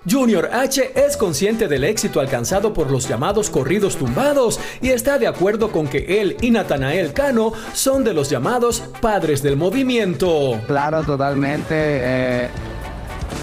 Junior 0.10 0.50
H 0.54 0.92
es 0.96 1.18
consciente 1.18 1.68
del 1.68 1.84
éxito 1.84 2.22
alcanzado 2.22 2.74
por 2.74 2.90
los 2.90 3.10
llamados 3.10 3.50
corridos 3.50 3.98
tumbados 3.98 4.60
y 4.82 4.90
está 4.90 5.20
de 5.20 5.28
acuerdo 5.28 5.72
con 5.72 5.88
que 5.88 6.22
él 6.22 6.38
y 6.42 6.52
Natanael 6.52 7.12
Cano 7.12 7.52
son 7.74 8.04
de 8.04 8.14
los 8.14 8.30
llamados 8.30 8.82
padres 9.02 9.44
del 9.44 9.58
movimiento. 9.58 10.62
Claro, 10.66 11.04
totalmente. 11.04 11.76
eh, 11.76 12.50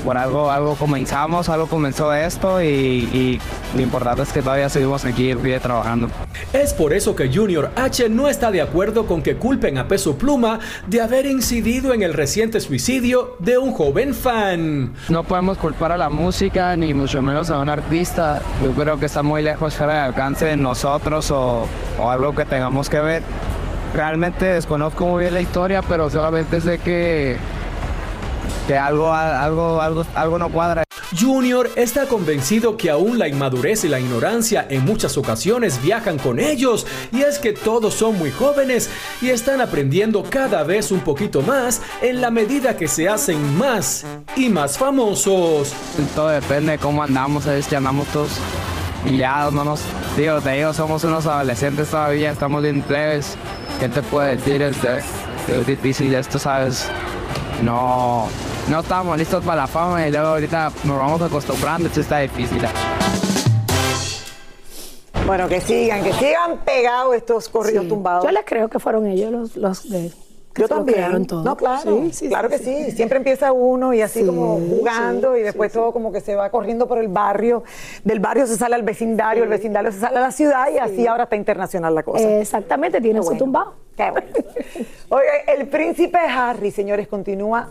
por 0.05 0.19
algo, 0.19 0.51
algo 0.51 0.75
comenzamos, 0.75 1.49
algo 1.49 1.67
comenzó 1.67 2.13
esto 2.13 2.63
y, 2.63 2.67
y 2.67 3.41
lo 3.75 3.83
importante 3.83 4.23
es 4.23 4.33
que 4.33 4.43
todavía 4.43 4.69
seguimos 4.69 5.05
aquí 5.05 5.31
en 5.31 5.39
pie 5.39 5.59
trabajando. 5.61 6.09
Es 6.53 6.75
por 6.75 6.93
eso 6.93 7.17
que 7.17 7.33
Junior 7.33 7.71
H 7.75 8.09
no 8.11 8.29
está 8.29 8.51
de 8.51 8.61
acuerdo 8.61 9.07
con 9.07 9.23
que 9.23 9.37
culpen 9.37 9.79
a 9.79 9.89
Peso 9.89 10.17
Pluma 10.17 10.61
de 10.87 11.01
haber 11.01 11.27
incidido 11.27 11.95
en 11.95 12.03
el 12.03 12.13
reciente 12.13 12.61
suicidio 12.61 13.37
de 13.39 13.59
un 13.59 13.73
joven 13.73 14.15
fan. 14.15 14.93
No 15.09 15.25
podemos 15.25 15.59
culpar 15.59 15.93
a 15.93 15.97
la 15.97 16.11
música 16.11 16.77
ni 16.77 16.93
mucho 16.95 17.23
menos 17.23 17.51
a 17.51 17.59
un 17.59 17.69
artista. 17.69 18.43
Yo 18.63 18.73
creo 18.73 18.99
que 18.99 19.07
está 19.07 19.23
muy 19.23 19.43
lejos 19.43 19.75
fuera 19.75 19.95
de 19.95 20.01
alcance 20.01 20.45
de 20.45 20.57
nosotros 20.57 21.31
o, 21.31 21.67
o 21.99 22.11
algo 22.11 22.35
que 22.35 22.45
tengamos 22.45 22.91
que 22.91 23.01
ver. 23.01 23.23
Realmente 23.95 24.45
desconozco 24.47 25.07
muy 25.07 25.23
bien 25.23 25.35
la 25.35 25.41
historia, 25.41 25.81
pero 25.83 26.11
solamente 26.11 26.61
sé 26.61 26.79
que, 26.79 27.37
que 28.67 28.77
algo, 28.77 29.13
algo, 29.13 29.81
algo, 29.81 30.07
algo 30.15 30.39
no 30.39 30.49
cuadra. 30.51 30.85
Junior 31.19 31.71
está 31.77 32.07
convencido 32.07 32.77
que 32.77 32.91
aún 32.91 33.19
la 33.19 33.29
inmadurez 33.29 33.85
y 33.85 33.89
la 33.89 34.01
ignorancia 34.01 34.67
en 34.69 34.85
muchas 34.85 35.17
ocasiones 35.17 35.81
viajan 35.83 36.19
con 36.19 36.41
ellos 36.41 36.87
y 37.13 37.23
es 37.23 37.39
que 37.39 37.53
todos 37.53 37.95
son 37.95 38.19
muy 38.19 38.31
jóvenes 38.31 38.91
y 39.21 39.31
están 39.31 39.61
aprendiendo 39.61 40.25
cada 40.25 40.63
vez 40.65 40.91
un 40.91 41.01
poquito 41.01 41.43
más 41.43 41.83
en 42.03 42.21
la 42.21 42.31
medida 42.31 42.77
que 42.77 42.89
se 42.89 43.09
hacen 43.09 43.57
más 43.59 44.05
y 44.37 44.49
más 44.49 44.79
famosos. 44.79 45.73
Todo 46.15 46.29
depende 46.29 46.73
de 46.73 46.79
cómo 46.79 47.03
andamos, 47.03 47.47
es 47.47 47.67
que 47.67 47.77
andamos 47.77 48.09
todos 48.09 48.31
ya 49.13 49.51
no 49.51 49.65
nos, 49.65 49.83
digo, 50.17 50.41
te 50.41 50.53
digo, 50.53 50.73
somos 50.73 51.05
unos 51.05 51.27
adolescentes 51.27 51.91
todavía, 51.91 52.31
estamos 52.31 52.63
bien 52.63 52.81
plebes. 52.83 53.37
¿Qué 53.79 53.89
te 53.89 54.03
puedo 54.03 54.27
decir? 54.27 54.63
Es, 54.63 54.77
es 55.49 55.67
difícil 55.67 56.15
esto, 56.15 56.39
¿sabes? 56.39 56.89
No, 57.63 58.27
no 58.69 58.81
estamos 58.81 59.17
listos 59.17 59.45
para 59.45 59.63
la 59.63 59.67
fama 59.67 60.07
y 60.07 60.11
luego 60.11 60.27
ahorita 60.29 60.71
nos 60.85 60.99
vamos 60.99 61.23
acostumbrando, 61.23 61.89
esto 61.89 62.01
está 62.01 62.19
difícil. 62.21 62.63
Bueno, 65.27 65.49
que 65.49 65.61
sigan, 65.61 66.03
que 66.03 66.13
sigan 66.13 66.59
pegados 66.65 67.15
estos 67.15 67.49
corridos 67.49 67.85
Sí. 67.85 67.89
tumbados. 67.89 68.25
Yo 68.25 68.31
les 68.31 68.45
creo 68.45 68.69
que 68.69 68.79
fueron 68.79 69.07
ellos 69.07 69.33
los, 69.33 69.57
los 69.57 69.89
de- 69.89 70.13
Yo 70.57 70.69
también. 70.69 71.27
todo. 71.27 71.43
No, 71.43 71.57
claro. 71.57 72.03
Sí, 72.05 72.13
sí, 72.13 72.29
claro 72.29 72.49
sí, 72.49 72.57
que 72.57 72.63
sí. 72.65 72.91
Siempre 72.93 73.19
empieza 73.19 73.53
uno 73.53 73.93
y 73.93 74.01
así 74.03 74.21
Sí, 74.21 74.27
como 74.27 74.59
jugando 74.59 75.37
y 75.37 75.43
después 75.43 75.73
todo 75.73 75.93
como 75.93 76.13
que 76.13 76.21
se 76.21 76.35
va 76.37 76.51
corriendo 76.51 76.87
por 76.87 76.99
el 76.99 77.09
barrio. 77.09 77.65
Del 78.05 78.21
barrio 78.21 78.47
se 78.47 78.57
sale 78.57 78.75
al 78.75 78.83
vecindario, 78.83 79.43
el 79.45 79.49
vecindario 79.51 79.91
se 79.93 80.01
sale 80.01 80.19
a 80.19 80.21
la 80.21 80.31
ciudad 80.31 80.67
y 80.73 80.79
así 80.79 81.07
ahora 81.07 81.25
está 81.25 81.37
internacional 81.37 81.95
la 81.95 82.03
cosa. 82.03 82.39
Exactamente, 82.41 83.01
tiene 83.01 83.19
Qué 83.19 83.23
su 83.23 83.31
bueno. 83.31 83.39
tumbado. 83.39 83.75
Qué 83.97 84.11
bueno. 84.11 84.27
Oye, 85.11 85.25
el 85.57 85.69
príncipe 85.69 86.19
Harry, 86.19 86.71
señores, 86.71 87.07
continúa 87.09 87.69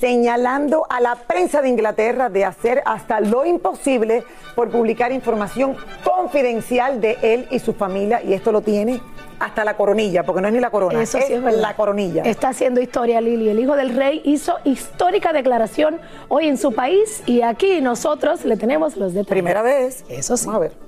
señalando 0.00 0.86
a 0.88 1.00
la 1.00 1.14
prensa 1.16 1.62
de 1.62 1.68
Inglaterra 1.68 2.28
de 2.28 2.44
hacer 2.44 2.82
hasta 2.84 3.20
lo 3.20 3.44
imposible 3.44 4.24
por 4.54 4.70
publicar 4.70 5.12
información 5.12 5.76
confidencial 6.04 7.00
de 7.00 7.18
él 7.22 7.48
y 7.50 7.58
su 7.58 7.72
familia, 7.72 8.22
y 8.22 8.32
esto 8.32 8.52
lo 8.52 8.60
tiene 8.60 9.00
hasta 9.38 9.64
la 9.64 9.76
coronilla, 9.76 10.24
porque 10.24 10.40
no 10.42 10.48
es 10.48 10.54
ni 10.54 10.60
la 10.60 10.70
corona, 10.70 11.00
Eso 11.00 11.18
sí 11.24 11.32
es 11.32 11.42
verdad. 11.42 11.60
la 11.60 11.76
coronilla. 11.76 12.22
Está 12.24 12.48
haciendo 12.48 12.80
historia 12.80 13.20
Lili. 13.20 13.48
El 13.48 13.60
hijo 13.60 13.76
del 13.76 13.94
rey 13.94 14.20
hizo 14.24 14.56
histórica 14.64 15.32
declaración 15.32 16.00
hoy 16.28 16.48
en 16.48 16.58
su 16.58 16.72
país 16.72 17.22
y 17.24 17.42
aquí 17.42 17.80
nosotros 17.80 18.44
le 18.44 18.56
tenemos 18.56 18.96
los 18.96 19.14
detalles. 19.14 19.28
Primera 19.30 19.62
vez. 19.62 20.04
Eso 20.08 20.36
sí. 20.36 20.46
Vamos 20.46 20.56
a 20.56 20.60
ver. 20.60 20.87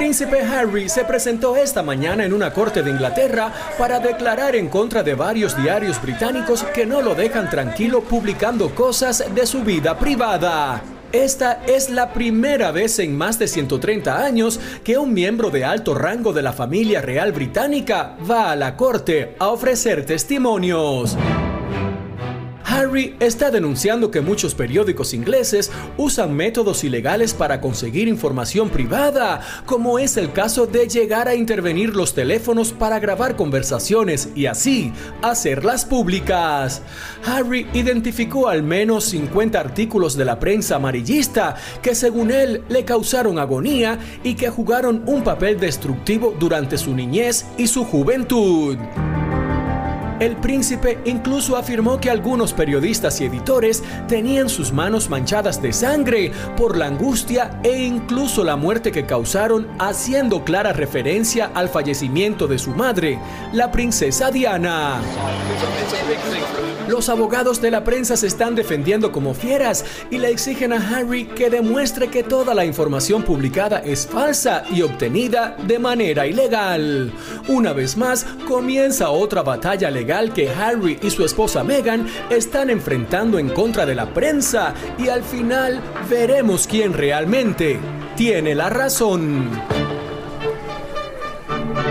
Príncipe 0.00 0.40
Harry 0.40 0.88
se 0.88 1.04
presentó 1.04 1.58
esta 1.58 1.82
mañana 1.82 2.24
en 2.24 2.32
una 2.32 2.54
corte 2.54 2.82
de 2.82 2.90
Inglaterra 2.90 3.52
para 3.76 4.00
declarar 4.00 4.56
en 4.56 4.70
contra 4.70 5.02
de 5.02 5.14
varios 5.14 5.54
diarios 5.62 6.00
británicos 6.00 6.64
que 6.74 6.86
no 6.86 7.02
lo 7.02 7.14
dejan 7.14 7.50
tranquilo 7.50 8.00
publicando 8.00 8.74
cosas 8.74 9.22
de 9.34 9.46
su 9.46 9.62
vida 9.62 9.98
privada. 9.98 10.82
Esta 11.12 11.62
es 11.66 11.90
la 11.90 12.14
primera 12.14 12.70
vez 12.70 12.98
en 12.98 13.14
más 13.14 13.38
de 13.38 13.46
130 13.46 14.24
años 14.24 14.58
que 14.82 14.96
un 14.96 15.12
miembro 15.12 15.50
de 15.50 15.66
alto 15.66 15.92
rango 15.92 16.32
de 16.32 16.40
la 16.40 16.54
familia 16.54 17.02
real 17.02 17.32
británica 17.32 18.16
va 18.28 18.52
a 18.52 18.56
la 18.56 18.78
corte 18.78 19.36
a 19.38 19.48
ofrecer 19.48 20.06
testimonios. 20.06 21.18
Harry 22.80 23.14
está 23.20 23.50
denunciando 23.50 24.10
que 24.10 24.22
muchos 24.22 24.54
periódicos 24.54 25.12
ingleses 25.12 25.70
usan 25.98 26.32
métodos 26.32 26.82
ilegales 26.82 27.34
para 27.34 27.60
conseguir 27.60 28.08
información 28.08 28.70
privada, 28.70 29.42
como 29.66 29.98
es 29.98 30.16
el 30.16 30.32
caso 30.32 30.66
de 30.66 30.88
llegar 30.88 31.28
a 31.28 31.34
intervenir 31.34 31.94
los 31.94 32.14
teléfonos 32.14 32.72
para 32.72 32.98
grabar 32.98 33.36
conversaciones 33.36 34.30
y 34.34 34.46
así 34.46 34.94
hacerlas 35.20 35.84
públicas. 35.84 36.80
Harry 37.26 37.66
identificó 37.74 38.48
al 38.48 38.62
menos 38.62 39.04
50 39.04 39.60
artículos 39.60 40.16
de 40.16 40.24
la 40.24 40.40
prensa 40.40 40.76
amarillista 40.76 41.56
que 41.82 41.94
según 41.94 42.30
él 42.30 42.62
le 42.70 42.86
causaron 42.86 43.38
agonía 43.38 43.98
y 44.24 44.36
que 44.36 44.48
jugaron 44.48 45.02
un 45.04 45.22
papel 45.22 45.60
destructivo 45.60 46.34
durante 46.38 46.78
su 46.78 46.94
niñez 46.94 47.44
y 47.58 47.66
su 47.66 47.84
juventud. 47.84 48.78
El 50.20 50.36
príncipe 50.36 50.98
incluso 51.06 51.56
afirmó 51.56 51.98
que 51.98 52.10
algunos 52.10 52.52
periodistas 52.52 53.18
y 53.22 53.24
editores 53.24 53.82
tenían 54.06 54.50
sus 54.50 54.70
manos 54.70 55.08
manchadas 55.08 55.62
de 55.62 55.72
sangre 55.72 56.30
por 56.58 56.76
la 56.76 56.88
angustia 56.88 57.58
e 57.62 57.84
incluso 57.84 58.44
la 58.44 58.54
muerte 58.54 58.92
que 58.92 59.06
causaron, 59.06 59.66
haciendo 59.78 60.44
clara 60.44 60.74
referencia 60.74 61.50
al 61.54 61.70
fallecimiento 61.70 62.46
de 62.46 62.58
su 62.58 62.72
madre, 62.72 63.18
la 63.54 63.72
princesa 63.72 64.30
Diana. 64.30 65.00
Los 66.86 67.08
abogados 67.08 67.62
de 67.62 67.70
la 67.70 67.84
prensa 67.84 68.16
se 68.16 68.26
están 68.26 68.54
defendiendo 68.54 69.12
como 69.12 69.32
fieras 69.32 69.84
y 70.10 70.18
le 70.18 70.28
exigen 70.28 70.72
a 70.72 70.98
Harry 70.98 71.24
que 71.24 71.48
demuestre 71.48 72.08
que 72.08 72.24
toda 72.24 72.52
la 72.52 72.64
información 72.64 73.22
publicada 73.22 73.78
es 73.78 74.06
falsa 74.06 74.64
y 74.70 74.82
obtenida 74.82 75.56
de 75.66 75.78
manera 75.78 76.26
ilegal. 76.26 77.12
Una 77.48 77.72
vez 77.72 77.96
más, 77.96 78.26
comienza 78.46 79.10
otra 79.10 79.42
batalla 79.42 79.88
legal 79.90 80.09
que 80.10 80.50
Harry 80.50 80.98
y 81.00 81.10
su 81.10 81.24
esposa 81.24 81.62
Meghan 81.62 82.06
están 82.30 82.68
enfrentando 82.68 83.38
en 83.38 83.48
contra 83.48 83.86
de 83.86 83.94
la 83.94 84.12
prensa 84.12 84.74
y 84.98 85.08
al 85.08 85.22
final 85.22 85.80
veremos 86.10 86.66
quién 86.66 86.94
realmente 86.94 87.78
tiene 88.16 88.56
la 88.56 88.70
razón. 88.70 89.79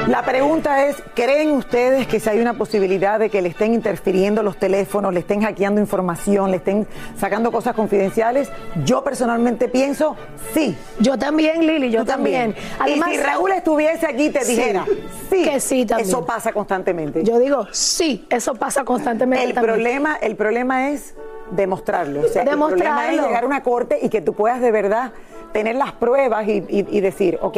La 0.10 0.24
pregunta 0.24 0.88
es, 0.88 0.96
¿creen 1.14 1.52
ustedes 1.52 2.08
que 2.08 2.20
si 2.20 2.28
hay 2.28 2.40
una 2.40 2.56
posibilidad 2.56 3.20
de 3.20 3.30
que 3.30 3.44
le 3.44 3.50
estén 3.50 3.76
interfiriendo 3.76 4.42
los 4.42 4.58
teléfonos, 4.58 5.14
le 5.14 5.20
estén 5.20 5.42
hackeando 5.44 5.80
información, 5.80 6.50
le 6.50 6.58
estén 6.58 6.88
sacando 7.20 7.52
cosas 7.52 7.76
confidenciales? 7.76 8.52
Yo 8.84 9.04
personalmente 9.04 9.68
pienso 9.68 10.16
sí. 10.52 10.76
Yo 11.00 11.16
también, 11.20 11.68
Lili, 11.68 11.92
yo 11.92 12.06
también. 12.06 12.56
y 12.88 13.00
si 13.00 13.18
Raúl 13.18 13.52
estuviese 13.52 14.08
aquí 14.08 14.32
te 14.32 14.44
dijera, 14.44 14.84
sí, 15.30 15.44
Que 15.44 15.60
sí 15.60 15.86
también. 15.86 16.10
eso 16.10 16.26
pasa 16.26 16.54
constantemente. 16.54 17.24
Yo 17.24 17.38
digo, 17.38 17.68
sí, 17.72 18.26
eso 18.32 18.56
pasa 18.56 18.84
constantemente. 18.84 19.46
El 19.46 19.54
también. 19.54 19.74
problema, 19.76 20.16
el 20.22 20.36
problema 20.36 20.90
es 20.90 21.14
demostrarlo. 21.52 22.22
O 22.22 22.28
sea, 22.28 22.42
El 22.42 22.48
problema 22.50 22.72
es 22.72 22.78
Demostrarlo. 22.80 23.28
llegar 23.28 23.44
a 23.44 23.46
una 23.48 23.62
corte 23.62 24.00
y 24.02 24.10
que 24.10 24.22
tú 24.22 24.34
puedas 24.34 24.60
de 24.60 24.72
verdad 24.72 25.12
tener 25.52 25.76
las 25.76 25.92
pruebas 25.94 26.48
y, 26.48 26.64
y- 26.70 26.88
y 26.90 27.02
decir, 27.02 27.38
ok, 27.42 27.58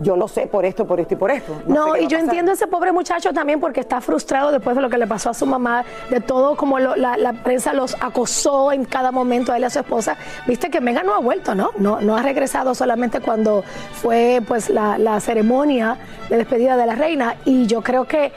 yo 0.00 0.16
lo 0.16 0.26
sé 0.28 0.46
por 0.46 0.64
esto, 0.64 0.86
por 0.86 0.98
esto 1.00 1.14
y 1.14 1.16
por 1.16 1.30
esto. 1.30 1.52
No, 1.66 1.92
sé 1.94 2.02
y 2.02 2.06
yo 2.08 2.18
entiendo 2.18 2.50
a 2.50 2.54
ese 2.54 2.66
pobre 2.66 2.92
muchacho 2.92 3.32
también 3.32 3.60
porque 3.60 3.80
está 3.80 4.00
frustrado 4.00 4.50
después 4.50 4.74
de 4.74 4.82
lo 4.82 4.88
que 4.90 4.98
le 4.98 5.06
pasó 5.06 5.30
a 5.30 5.34
su 5.34 5.46
mamá, 5.46 5.84
de 6.10 6.20
todo 6.20 6.56
como 6.56 6.78
lo- 6.78 6.96
la, 6.96 7.16
la 7.16 7.32
prensa 7.32 7.72
los 7.72 7.96
acosó 8.00 8.72
en 8.72 8.84
cada 8.84 9.12
momento 9.12 9.52
a 9.52 9.56
él 9.56 9.62
y 9.62 9.66
a 9.66 9.70
su 9.70 9.78
esposa. 9.80 10.16
Viste 10.46 10.70
que 10.70 10.80
Megan 10.80 11.06
no 11.06 11.14
ha 11.14 11.18
vuelto, 11.20 11.54
¿no? 11.54 11.70
No, 11.78 12.00
no 12.00 12.16
ha 12.16 12.22
regresado 12.22 12.74
solamente 12.74 13.20
cuando 13.20 13.62
fue 13.92 14.40
pues 14.46 14.70
la, 14.70 14.98
la 14.98 15.20
ceremonia 15.20 15.96
de 16.28 16.36
despedida 16.38 16.76
de 16.76 16.86
la 16.86 16.94
reina 16.94 17.36
y 17.44 17.66
yo 17.66 17.82
creo 17.82 18.04
que 18.06 18.32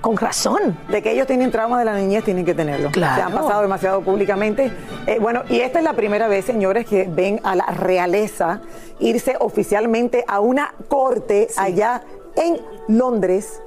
con 0.00 0.16
razón. 0.16 0.78
De 0.88 1.02
que 1.02 1.12
ellos 1.12 1.26
tienen 1.26 1.50
trauma 1.50 1.78
de 1.78 1.84
la 1.84 1.96
niñez, 1.96 2.24
tienen 2.24 2.44
que 2.44 2.54
tenerlo. 2.54 2.90
Claro. 2.90 3.16
Se 3.16 3.22
han 3.22 3.32
pasado 3.32 3.62
demasiado 3.62 4.00
públicamente. 4.02 4.72
Eh, 5.06 5.18
bueno, 5.20 5.42
y 5.48 5.60
esta 5.60 5.78
es 5.78 5.84
la 5.84 5.94
primera 5.94 6.28
vez, 6.28 6.44
señores, 6.44 6.86
que 6.86 7.08
ven 7.08 7.40
a 7.44 7.54
la 7.54 7.66
realeza 7.66 8.60
irse 8.98 9.36
oficialmente 9.40 10.24
a 10.26 10.40
una 10.40 10.74
corte 10.88 11.48
allá 11.56 12.02
en 12.36 12.60
Londres. 12.88 13.62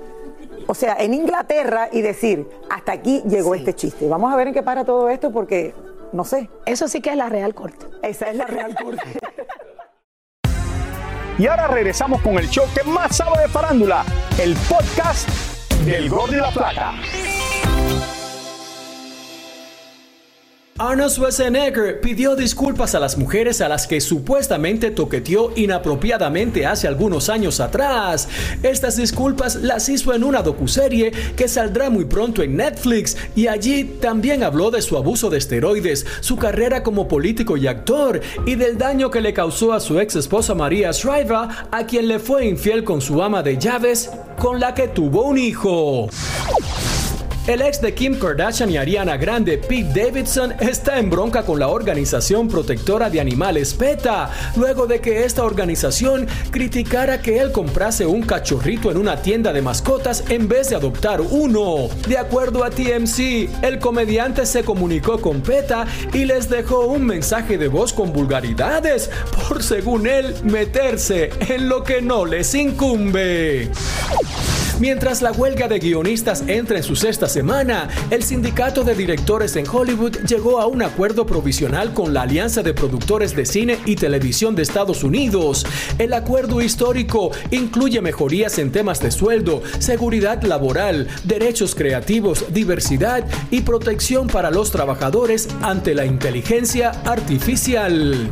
O 0.68 0.74
sea, 0.74 0.96
en 1.00 1.14
Inglaterra 1.14 1.90
y 1.92 2.02
decir, 2.02 2.48
hasta 2.70 2.92
aquí 2.92 3.24
llegó 3.28 3.56
este 3.56 3.74
chiste. 3.74 4.08
Vamos 4.08 4.32
a 4.32 4.36
ver 4.36 4.48
en 4.48 4.54
qué 4.54 4.64
para 4.64 4.86
todo 4.86 5.10
esto 5.10 5.32
porque, 5.32 5.74
no 6.14 6.24
sé. 6.24 6.50
Eso 6.66 6.88
sí 6.88 7.02
que 7.02 7.10
es 7.10 7.18
la 7.18 7.30
Real 7.30 7.56
Corte. 7.56 7.86
Esa 8.04 8.30
es 8.30 8.36
la 8.36 8.46
Real 8.46 8.76
Corte. 8.76 9.02
Y 11.40 11.48
ahora 11.48 11.68
regresamos 11.68 12.22
con 12.22 12.38
el 12.38 12.50
show 12.50 12.66
que 12.76 12.84
más 12.84 13.16
sabe 13.16 13.44
de 13.44 13.48
farándula, 13.48 14.04
el 14.38 14.58
podcast 14.68 15.30
del 15.90 16.08
Gol 16.08 16.30
de 16.30 16.38
la 16.38 16.52
Plata. 16.52 17.39
Arnold 20.80 21.12
Schwarzenegger 21.12 22.00
pidió 22.00 22.38
disculpas 22.38 22.96
a 22.96 23.02
las 23.02 23.18
mujeres 23.18 23.60
a 23.60 23.68
las 23.68 23.86
que 23.86 24.00
supuestamente 24.00 24.92
toqueteó 24.92 25.52
inapropiadamente 25.58 26.66
hace 26.66 26.88
algunos 26.88 27.28
años 27.28 27.60
atrás. 27.60 28.30
Estas 28.64 28.96
disculpas 28.96 29.56
las 29.56 29.90
hizo 29.90 30.14
en 30.14 30.24
una 30.24 30.42
docuserie 30.42 31.12
que 31.36 31.50
saldrá 31.50 31.90
muy 31.90 32.06
pronto 32.06 32.44
en 32.44 32.56
Netflix 32.56 33.18
y 33.36 33.48
allí 33.48 33.84
también 33.84 34.42
habló 34.42 34.72
de 34.72 34.82
su 34.82 34.96
abuso 34.96 35.30
de 35.30 35.40
esteroides, 35.40 36.06
su 36.22 36.38
carrera 36.38 36.82
como 36.82 37.10
político 37.10 37.58
y 37.58 37.68
actor 37.68 38.22
y 38.46 38.56
del 38.56 38.78
daño 38.78 39.12
que 39.12 39.20
le 39.20 39.34
causó 39.34 39.74
a 39.74 39.82
su 39.82 40.00
ex 40.00 40.16
esposa 40.16 40.56
María 40.56 40.92
Shriver, 40.94 41.50
a 41.72 41.86
quien 41.86 42.08
le 42.08 42.20
fue 42.20 42.46
infiel 42.46 42.86
con 42.86 43.02
su 43.02 43.22
ama 43.22 43.44
de 43.44 43.58
llaves, 43.58 44.12
con 44.38 44.62
la 44.62 44.74
que 44.74 44.88
tuvo 44.88 45.24
un 45.24 45.40
hijo. 45.40 46.08
El 47.50 47.64
ex 47.64 47.82
de 47.82 47.96
Kim 47.96 48.20
Kardashian 48.20 48.70
y 48.70 48.78
Ariana 48.78 49.18
Grande, 49.18 49.58
Pete 49.58 50.04
Davidson, 50.04 50.54
está 50.60 51.00
en 51.00 51.10
bronca 51.10 51.42
con 51.42 51.60
la 51.60 51.70
organización 51.70 52.48
protectora 52.48 53.10
de 53.10 53.20
animales 53.20 53.74
PETA, 53.74 54.30
luego 54.56 54.86
de 54.86 55.02
que 55.02 55.26
esta 55.26 55.44
organización 55.44 56.28
criticara 56.52 57.24
que 57.24 57.40
él 57.40 57.52
comprase 57.52 58.06
un 58.06 58.22
cachorrito 58.22 58.92
en 58.92 58.98
una 58.98 59.24
tienda 59.24 59.52
de 59.52 59.64
mascotas 59.64 60.26
en 60.30 60.48
vez 60.48 60.70
de 60.70 60.76
adoptar 60.76 61.22
uno. 61.22 61.90
De 62.08 62.20
acuerdo 62.20 62.64
a 62.64 62.70
TMC, 62.70 63.50
el 63.64 63.80
comediante 63.80 64.46
se 64.46 64.64
comunicó 64.64 65.20
con 65.20 65.42
PETA 65.42 65.88
y 66.14 66.26
les 66.26 66.52
dejó 66.52 66.86
un 66.86 67.04
mensaje 67.04 67.58
de 67.58 67.68
voz 67.68 67.94
con 67.94 68.14
vulgaridades 68.14 69.10
por, 69.48 69.64
según 69.64 70.06
él, 70.06 70.36
meterse 70.44 71.32
en 71.48 71.68
lo 71.68 71.84
que 71.84 72.00
no 72.00 72.28
les 72.28 72.54
incumbe. 72.54 73.72
Mientras 74.80 75.22
la 75.22 75.34
huelga 75.34 75.68
de 75.68 75.78
guionistas 75.80 76.46
entra 76.48 76.78
en 76.78 76.84
su 76.84 76.96
sexta 76.96 77.28
semana, 77.28 77.90
el 78.10 78.24
sindicato 78.24 78.86
de 78.86 78.96
directores 78.96 79.58
en 79.58 79.68
Hollywood 79.68 80.20
llegó 80.26 80.62
a 80.62 80.68
un 80.68 80.82
acuerdo 80.82 81.26
provisional 81.26 81.94
con 81.94 82.14
la 82.14 82.22
Alianza 82.22 82.64
de 82.64 82.74
Productores 82.74 83.36
de 83.36 83.46
Cine 83.46 83.78
y 83.86 83.98
Televisión 83.98 84.56
de 84.56 84.62
Estados 84.62 85.04
Unidos. 85.04 85.66
El 85.98 86.14
acuerdo 86.14 86.62
histórico 86.62 87.32
incluye 87.52 88.00
mejorías 88.00 88.58
en 88.58 88.72
temas 88.72 89.02
de 89.02 89.12
sueldo, 89.12 89.62
seguridad 89.80 90.42
laboral, 90.44 91.10
derechos 91.26 91.76
creativos, 91.76 92.46
diversidad 92.54 93.26
y 93.52 93.62
protección 93.62 94.28
para 94.28 94.50
los 94.50 94.72
trabajadores 94.72 95.50
ante 95.62 95.94
la 95.94 96.06
inteligencia 96.06 96.92
artificial. 97.04 98.30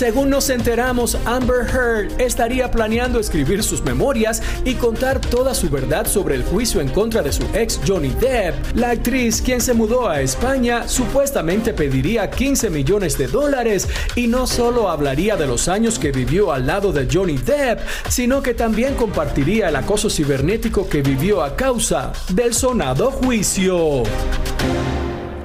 Según 0.00 0.30
nos 0.30 0.48
enteramos, 0.48 1.18
Amber 1.26 1.66
Heard 1.66 2.18
estaría 2.18 2.70
planeando 2.70 3.20
escribir 3.20 3.62
sus 3.62 3.82
memorias 3.82 4.42
y 4.64 4.76
contar 4.76 5.20
toda 5.20 5.54
su 5.54 5.68
verdad 5.68 6.06
sobre 6.06 6.36
el 6.36 6.42
juicio 6.42 6.80
en 6.80 6.88
contra 6.88 7.20
de 7.20 7.30
su 7.30 7.42
ex 7.52 7.78
Johnny 7.86 8.08
Depp. 8.08 8.54
La 8.76 8.92
actriz, 8.92 9.42
quien 9.42 9.60
se 9.60 9.74
mudó 9.74 10.08
a 10.08 10.22
España, 10.22 10.88
supuestamente 10.88 11.74
pediría 11.74 12.30
15 12.30 12.70
millones 12.70 13.18
de 13.18 13.26
dólares 13.26 13.90
y 14.16 14.26
no 14.26 14.46
solo 14.46 14.88
hablaría 14.88 15.36
de 15.36 15.46
los 15.46 15.68
años 15.68 15.98
que 15.98 16.12
vivió 16.12 16.50
al 16.50 16.66
lado 16.66 16.92
de 16.92 17.06
Johnny 17.06 17.36
Depp, 17.36 17.80
sino 18.08 18.42
que 18.42 18.54
también 18.54 18.94
compartiría 18.94 19.68
el 19.68 19.76
acoso 19.76 20.08
cibernético 20.08 20.88
que 20.88 21.02
vivió 21.02 21.42
a 21.42 21.56
causa 21.56 22.14
del 22.32 22.54
sonado 22.54 23.10
juicio. 23.10 24.04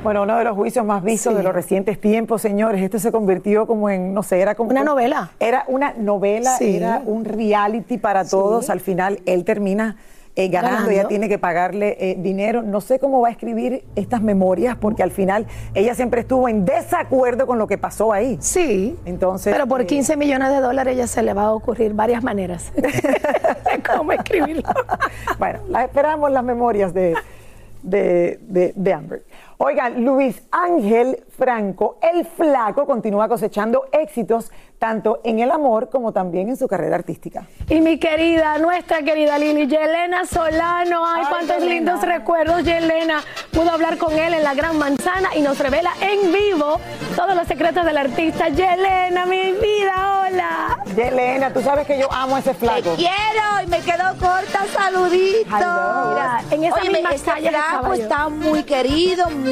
Bueno, 0.05 0.21
uno 0.23 0.37
de 0.37 0.43
los 0.45 0.55
juicios 0.55 0.85
más 0.85 1.03
vistos 1.03 1.35
de 1.35 1.43
los 1.43 1.53
recientes 1.53 1.99
tiempos, 1.99 2.41
señores. 2.41 2.81
Este 2.81 2.99
se 2.99 3.11
convirtió 3.11 3.67
como 3.67 3.89
en, 3.89 4.13
no 4.13 4.23
sé, 4.23 4.39
era 4.39 4.55
como. 4.55 4.69
Una 4.69 4.83
novela. 4.83 5.31
Era 5.39 5.65
una 5.67 5.93
novela, 5.97 6.55
Sí. 6.57 6.77
era 6.77 7.01
un 7.05 7.25
reality 7.25 7.97
para 7.97 8.23
todos. 8.23 8.69
Al 8.69 8.79
final, 8.79 9.19
él 9.25 9.43
termina. 9.43 9.97
eh, 10.37 10.49
ganando, 10.49 10.79
Ganando. 10.79 10.91
ella 10.91 11.07
tiene 11.07 11.29
que 11.29 11.39
pagarle 11.39 11.95
eh, 11.97 12.15
dinero. 12.19 12.61
No 12.61 12.81
sé 12.81 12.99
cómo 12.99 13.21
va 13.21 13.29
a 13.29 13.31
escribir 13.31 13.85
estas 13.95 14.21
memorias, 14.21 14.75
porque 14.75 15.01
al 15.01 15.11
final 15.11 15.47
ella 15.73 15.95
siempre 15.95 16.21
estuvo 16.21 16.49
en 16.49 16.65
desacuerdo 16.65 17.47
con 17.47 17.57
lo 17.57 17.67
que 17.67 17.77
pasó 17.77 18.11
ahí. 18.11 18.37
Sí. 18.41 18.97
Entonces. 19.05 19.53
Pero 19.53 19.65
por 19.65 19.79
eh, 19.81 19.85
15 19.87 20.17
millones 20.17 20.49
de 20.49 20.59
dólares 20.59 20.97
ya 20.97 21.07
se 21.07 21.21
le 21.23 21.33
va 21.33 21.43
a 21.43 21.53
ocurrir 21.53 21.93
varias 21.93 22.21
maneras 22.21 22.71
de 22.75 23.81
cómo 23.95 24.11
escribirlo. 24.11 24.63
Bueno, 25.39 25.59
la 25.69 25.85
esperamos 25.85 26.29
las 26.31 26.43
memorias 26.43 26.93
de, 26.93 27.15
de, 27.81 28.37
de- 28.41 28.73
de 28.75 28.93
Amber. 28.93 29.23
Oigan, 29.57 30.03
Luis 30.03 30.41
Ángel 30.51 31.23
Franco, 31.37 31.97
el 32.01 32.25
flaco, 32.25 32.85
continúa 32.85 33.27
cosechando 33.29 33.85
éxitos 33.91 34.51
tanto 34.79 35.21
en 35.23 35.39
el 35.39 35.49
amor 35.51 35.89
como 35.89 36.11
también 36.11 36.49
en 36.49 36.57
su 36.57 36.67
carrera 36.67 36.95
artística. 36.97 37.47
Y 37.69 37.79
mi 37.79 37.97
querida, 37.97 38.57
nuestra 38.57 39.01
querida 39.03 39.37
Lili, 39.39 39.67
Yelena 39.67 40.25
Solano, 40.25 41.05
ay, 41.05 41.21
Ay, 41.23 41.27
cuántos 41.29 41.57
Yelena. 41.59 41.73
lindos 41.73 42.01
recuerdos. 42.01 42.63
Yelena 42.63 43.21
pudo 43.53 43.71
hablar 43.71 43.97
con 43.97 44.11
él 44.13 44.33
en 44.33 44.43
la 44.43 44.53
Gran 44.53 44.77
Manzana 44.77 45.29
y 45.35 45.41
nos 45.41 45.57
revela 45.59 45.91
en 46.01 46.33
vivo 46.33 46.79
todos 47.15 47.33
los 47.35 47.47
secretos 47.47 47.85
del 47.85 47.97
artista. 47.97 48.49
Yelena, 48.49 49.25
mi 49.25 49.53
vida, 49.53 50.21
hola. 50.27 50.83
Yelena, 50.95 51.53
tú 51.53 51.61
sabes 51.61 51.87
que 51.87 51.97
yo 51.97 52.11
amo 52.11 52.35
a 52.35 52.39
ese 52.39 52.53
flaco. 52.53 52.91
Te 52.91 52.95
quiero 52.97 53.63
y 53.63 53.67
me 53.67 53.79
quedo 53.79 54.03
corta, 54.19 54.65
saludito. 54.73 55.55
Hello. 55.55 56.09
Mira, 56.11 56.41
en 56.51 56.63
esa 56.65 56.75
Óyeme, 56.81 56.93
misma 56.99 57.09
este 57.11 57.31
calle 57.31 57.49
flaco 57.49 57.93
está 57.93 58.29
muy 58.29 58.63
querido, 58.63 59.29
muy... 59.29 59.44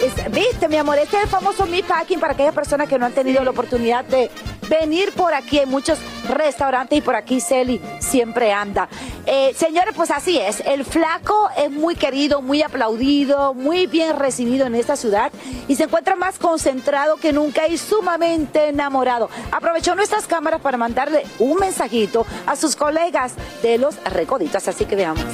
Es- 0.00 0.32
Viste, 0.32 0.68
mi 0.68 0.76
amor, 0.76 0.98
este 0.98 1.16
es 1.16 1.22
el 1.24 1.28
famoso 1.28 1.66
meat 1.66 1.86
packing 1.86 2.20
para 2.20 2.32
aquellas 2.34 2.54
personas 2.54 2.88
que 2.88 2.98
no 2.98 3.06
han 3.06 3.12
tenido 3.12 3.42
la 3.42 3.50
oportunidad 3.50 4.04
de, 4.04 4.30
venir 4.68 5.12
por 5.12 5.34
aquí. 5.34 5.58
Hay 5.58 5.66
muchos 5.66 5.98
restaurantes 6.28 6.98
y 6.98 7.00
por 7.00 7.16
aquí 7.16 7.40
Celi 7.40 7.80
siempre 8.00 8.52
anda. 8.52 8.88
Eh, 9.26 9.54
señores, 9.56 9.94
pues 9.96 10.10
así 10.10 10.38
es. 10.38 10.60
El 10.60 10.84
flaco 10.84 11.48
es 11.56 11.70
muy 11.70 11.96
querido, 11.96 12.42
muy 12.42 12.62
aplaudido, 12.62 13.54
muy 13.54 13.86
bien 13.86 14.18
recibido 14.18 14.66
en 14.66 14.74
esta 14.74 14.96
ciudad 14.96 15.32
y 15.66 15.74
se 15.76 15.84
encuentra 15.84 16.16
más 16.16 16.38
concentrado 16.38 17.16
que 17.16 17.32
nunca 17.32 17.66
y 17.66 17.78
sumamente 17.78 18.68
enamorado. 18.68 19.30
Aprovechó 19.50 19.94
nuestras 19.94 20.26
cámaras 20.26 20.60
para 20.60 20.76
mandarle 20.76 21.24
un 21.38 21.58
mensajito 21.58 22.26
a 22.46 22.56
sus 22.56 22.76
colegas 22.76 23.32
de 23.62 23.78
los 23.78 23.96
recoditos. 24.04 24.68
Así 24.68 24.84
que 24.84 24.96
veamos. 24.96 25.24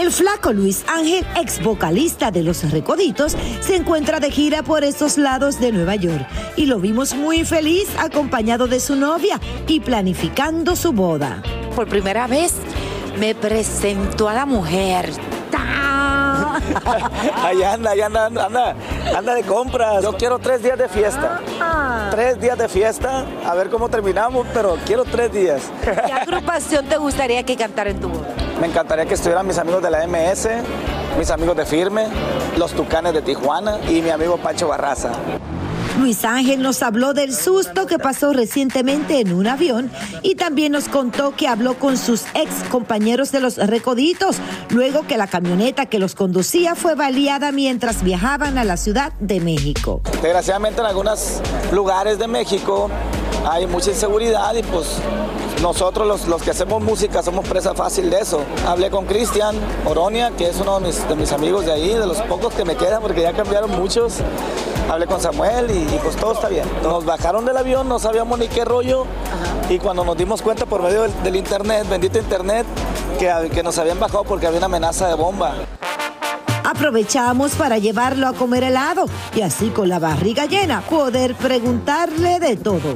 El 0.00 0.10
flaco 0.10 0.54
Luis 0.54 0.82
Ángel, 0.88 1.26
ex 1.36 1.62
vocalista 1.62 2.30
de 2.30 2.42
Los 2.42 2.70
Recoditos, 2.70 3.36
se 3.60 3.76
encuentra 3.76 4.18
de 4.18 4.30
gira 4.30 4.62
por 4.62 4.82
estos 4.82 5.18
lados 5.18 5.60
de 5.60 5.72
Nueva 5.72 5.94
York 5.94 6.26
y 6.56 6.64
lo 6.64 6.78
vimos 6.78 7.14
muy 7.14 7.44
feliz 7.44 7.86
acompañado 7.98 8.66
de 8.66 8.80
su 8.80 8.96
novia 8.96 9.38
y 9.66 9.80
planificando 9.80 10.74
su 10.74 10.92
boda. 10.92 11.42
Por 11.76 11.86
primera 11.86 12.26
vez 12.26 12.54
me 13.18 13.34
presentó 13.34 14.30
a 14.30 14.32
la 14.32 14.46
mujer. 14.46 15.10
Ahí 17.42 17.62
anda, 17.62 17.90
ahí 17.90 18.00
anda, 18.00 18.26
anda, 18.26 18.46
anda, 18.46 18.76
anda 19.14 19.34
de 19.34 19.42
compras. 19.42 20.02
Yo 20.02 20.16
quiero 20.16 20.38
tres 20.38 20.62
días 20.62 20.78
de 20.78 20.88
fiesta. 20.88 21.40
Tres 22.10 22.40
días 22.40 22.56
de 22.56 22.68
fiesta, 22.68 23.26
a 23.44 23.54
ver 23.54 23.68
cómo 23.68 23.90
terminamos, 23.90 24.46
pero 24.54 24.78
quiero 24.86 25.04
tres 25.04 25.30
días. 25.30 25.70
¿Qué 25.82 26.12
agrupación 26.12 26.86
te 26.86 26.96
gustaría 26.96 27.42
que 27.42 27.56
cantara 27.56 27.90
en 27.90 28.00
tu 28.00 28.08
boda? 28.08 28.39
Me 28.60 28.66
encantaría 28.66 29.06
que 29.06 29.14
estuvieran 29.14 29.46
mis 29.46 29.56
amigos 29.56 29.82
de 29.82 29.90
la 29.90 30.06
MS, 30.06 30.48
mis 31.18 31.30
amigos 31.30 31.56
de 31.56 31.64
Firme, 31.64 32.08
los 32.58 32.72
Tucanes 32.72 33.14
de 33.14 33.22
Tijuana 33.22 33.78
y 33.88 34.02
mi 34.02 34.10
amigo 34.10 34.36
Pancho 34.36 34.68
Barraza. 34.68 35.12
Luis 35.98 36.24
Ángel 36.24 36.62
nos 36.62 36.82
habló 36.82 37.14
del 37.14 37.34
susto 37.34 37.86
que 37.86 37.98
pasó 37.98 38.32
recientemente 38.32 39.20
en 39.20 39.32
un 39.32 39.46
avión 39.46 39.90
y 40.22 40.34
también 40.34 40.72
nos 40.72 40.88
contó 40.88 41.34
que 41.34 41.48
habló 41.48 41.78
con 41.78 41.96
sus 41.96 42.24
ex 42.34 42.62
compañeros 42.70 43.32
de 43.32 43.40
los 43.40 43.56
Recoditos, 43.56 44.36
luego 44.68 45.06
que 45.06 45.16
la 45.16 45.26
camioneta 45.26 45.86
que 45.86 45.98
los 45.98 46.14
conducía 46.14 46.74
fue 46.74 46.94
baleada 46.94 47.52
mientras 47.52 48.02
viajaban 48.02 48.58
a 48.58 48.64
la 48.64 48.76
Ciudad 48.76 49.12
de 49.20 49.40
México. 49.40 50.02
Desgraciadamente 50.22 50.80
en 50.80 50.86
algunos 50.86 51.40
lugares 51.72 52.18
de 52.18 52.28
México 52.28 52.90
hay 53.48 53.66
mucha 53.66 53.90
inseguridad 53.90 54.54
y 54.54 54.62
pues 54.62 55.00
nosotros 55.62 56.06
los, 56.06 56.26
los 56.26 56.42
que 56.42 56.50
hacemos 56.50 56.82
música 56.82 57.22
somos 57.22 57.46
presa 57.46 57.74
fácil 57.74 58.08
de 58.10 58.20
eso. 58.20 58.40
Hablé 58.66 58.90
con 58.90 59.06
Cristian 59.06 59.56
Oronia, 59.84 60.30
que 60.30 60.48
es 60.48 60.58
uno 60.58 60.80
de 60.80 60.86
mis, 60.86 61.08
de 61.08 61.14
mis 61.16 61.32
amigos 61.32 61.66
de 61.66 61.72
ahí, 61.72 61.94
de 61.94 62.06
los 62.06 62.18
pocos 62.22 62.54
que 62.54 62.64
me 62.64 62.76
quedan 62.76 63.02
porque 63.02 63.22
ya 63.22 63.32
cambiaron 63.32 63.70
muchos. 63.70 64.14
Hablé 64.90 65.06
con 65.06 65.20
Samuel 65.20 65.70
y, 65.70 65.94
y 65.94 66.00
pues 66.02 66.16
todo 66.16 66.32
está 66.32 66.48
bien. 66.48 66.64
Nos 66.82 67.04
bajaron 67.04 67.44
del 67.44 67.56
avión, 67.56 67.88
no 67.88 67.98
sabíamos 67.98 68.38
ni 68.38 68.48
qué 68.48 68.64
rollo 68.64 69.04
y 69.68 69.78
cuando 69.78 70.04
nos 70.04 70.16
dimos 70.16 70.42
cuenta 70.42 70.66
por 70.66 70.82
medio 70.82 71.02
del, 71.02 71.22
del 71.22 71.36
internet, 71.36 71.86
bendito 71.88 72.18
internet, 72.18 72.66
que, 73.18 73.50
que 73.54 73.62
nos 73.62 73.78
habían 73.78 74.00
bajado 74.00 74.24
porque 74.24 74.46
había 74.46 74.58
una 74.58 74.66
amenaza 74.66 75.08
de 75.08 75.14
bomba. 75.14 75.54
Aprovechamos 76.64 77.52
para 77.52 77.78
llevarlo 77.78 78.26
a 78.26 78.32
comer 78.32 78.64
helado 78.64 79.06
y 79.34 79.42
así 79.42 79.68
con 79.68 79.88
la 79.88 79.98
barriga 79.98 80.46
llena 80.46 80.80
poder 80.82 81.34
preguntarle 81.34 82.40
de 82.40 82.56
todo. 82.56 82.94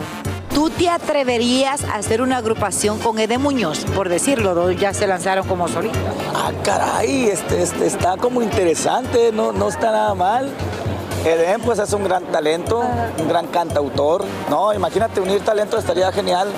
¿Tú 0.55 0.71
te 0.71 0.89
atreverías 0.89 1.83
a 1.85 1.97
hacer 1.97 2.23
una 2.23 2.37
agrupación 2.39 2.99
con 3.01 3.19
Ede 3.19 3.39
Muñoz? 3.39 3.85
Por 3.95 4.09
decirlo, 4.09 4.55
dos 4.55 4.77
ya 4.77 4.95
se 4.95 5.07
lanzaron 5.07 5.47
como 5.49 5.67
solistas. 5.69 6.15
Ah, 6.35 6.53
caray, 6.63 7.25
este, 7.29 7.63
este 7.63 7.87
está 7.87 8.17
como 8.17 8.41
interesante, 8.41 9.33
no, 9.33 9.53
no 9.53 9.69
está 9.69 9.91
nada 9.91 10.15
mal. 10.15 10.49
Eden 11.25 11.61
pues 11.63 11.79
es 11.79 11.93
un 11.93 12.05
gran 12.05 12.23
talento, 12.27 12.83
un 13.19 13.29
gran 13.29 13.47
cantautor. 13.49 14.25
No, 14.49 14.73
imagínate 14.73 15.21
unir 15.21 15.41
talento 15.41 15.77
estaría 15.79 16.13
genial. 16.13 16.49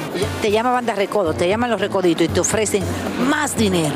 Te 0.43 0.51
llama 0.51 0.73
Banda 0.73 0.95
Recodo, 0.95 1.33
te 1.33 1.49
llaman 1.49 1.71
los 1.71 1.81
Recoditos 1.81 2.25
y 2.27 2.29
te 2.29 2.41
ofrecen 2.41 2.83
más 3.31 3.57
dinero. 3.57 3.95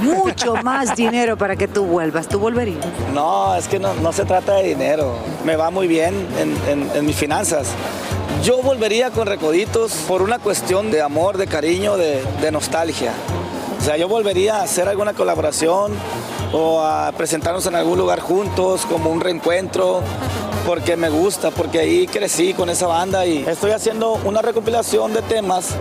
Mucho 0.00 0.54
más 0.62 0.96
dinero 0.96 1.36
para 1.36 1.56
que 1.56 1.68
tú 1.68 1.84
vuelvas. 1.84 2.28
¿Tú 2.28 2.38
volverías? 2.38 2.78
No, 3.12 3.54
es 3.56 3.68
que 3.68 3.78
no, 3.78 3.92
no 3.94 4.12
se 4.12 4.24
trata 4.24 4.54
de 4.54 4.62
dinero. 4.68 5.14
Me 5.44 5.56
va 5.56 5.70
muy 5.70 5.86
bien 5.86 6.14
en, 6.38 6.56
en- 6.68 6.90
en 6.94 7.04
mis 7.04 7.16
finanzas. 7.16 7.68
Yo 8.42 8.62
volvería 8.62 9.10
con 9.10 9.26
Recoditos 9.26 9.92
por 10.08 10.22
una 10.22 10.38
cuestión 10.38 10.90
de 10.90 11.02
amor, 11.02 11.36
de 11.36 11.46
cariño, 11.46 11.98
de, 11.98 12.50
nostalgia. 12.50 13.12
O 13.78 13.84
sea, 13.84 13.98
yo 13.98 14.08
volvería 14.08 14.56
a 14.56 14.62
hacer 14.62 14.88
alguna 14.88 15.12
colaboración 15.12 15.92
o 16.50 16.80
a 16.80 17.12
presentarnos 17.12 17.66
en 17.66 17.74
algún 17.74 17.98
lugar 17.98 18.20
juntos 18.20 18.86
como 18.86 19.10
un 19.10 19.20
reencuentro 19.20 20.00
porque 20.66 20.96
me 20.96 21.10
gusta, 21.10 21.50
porque 21.50 21.80
ahí 21.80 22.06
crecí 22.06 22.54
con 22.54 22.70
esa 22.70 22.86
banda 22.86 23.26
y 23.26 23.44
estoy 23.46 23.72
haciendo 23.72 24.18
una 24.24 24.40
recopilación 24.40 25.12
de 25.12 25.20
temas 25.20 25.74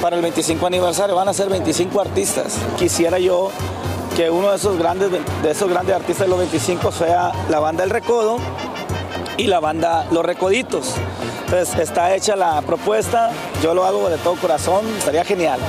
para 0.00 0.16
el 0.16 0.22
25 0.22 0.66
aniversario. 0.66 1.14
Van 1.14 1.28
a 1.28 1.34
ser 1.34 1.50
25 1.50 2.00
artistas. 2.00 2.56
Quisiera 2.78 3.18
yo 3.18 3.50
que 4.16 4.30
uno 4.30 4.50
de 4.50 4.56
esos 4.56 4.78
grandes, 4.78 5.10
de 5.10 5.50
esos 5.50 5.68
grandes 5.68 5.94
artistas 5.94 6.26
de 6.26 6.30
los 6.30 6.38
25 6.38 6.92
sea 6.92 7.32
la 7.50 7.60
banda 7.60 7.84
El 7.84 7.90
Recodo 7.90 8.38
y 9.36 9.48
la 9.48 9.60
banda 9.60 10.06
Los 10.10 10.24
Recoditos. 10.24 10.94
Entonces 11.46 11.78
está 11.78 12.12
hecha 12.12 12.34
la 12.34 12.60
propuesta, 12.62 13.30
yo 13.62 13.72
lo 13.72 13.84
hago 13.84 14.10
de 14.10 14.18
todo 14.18 14.34
corazón, 14.34 14.84
estaría 14.98 15.24
genial. 15.24 15.60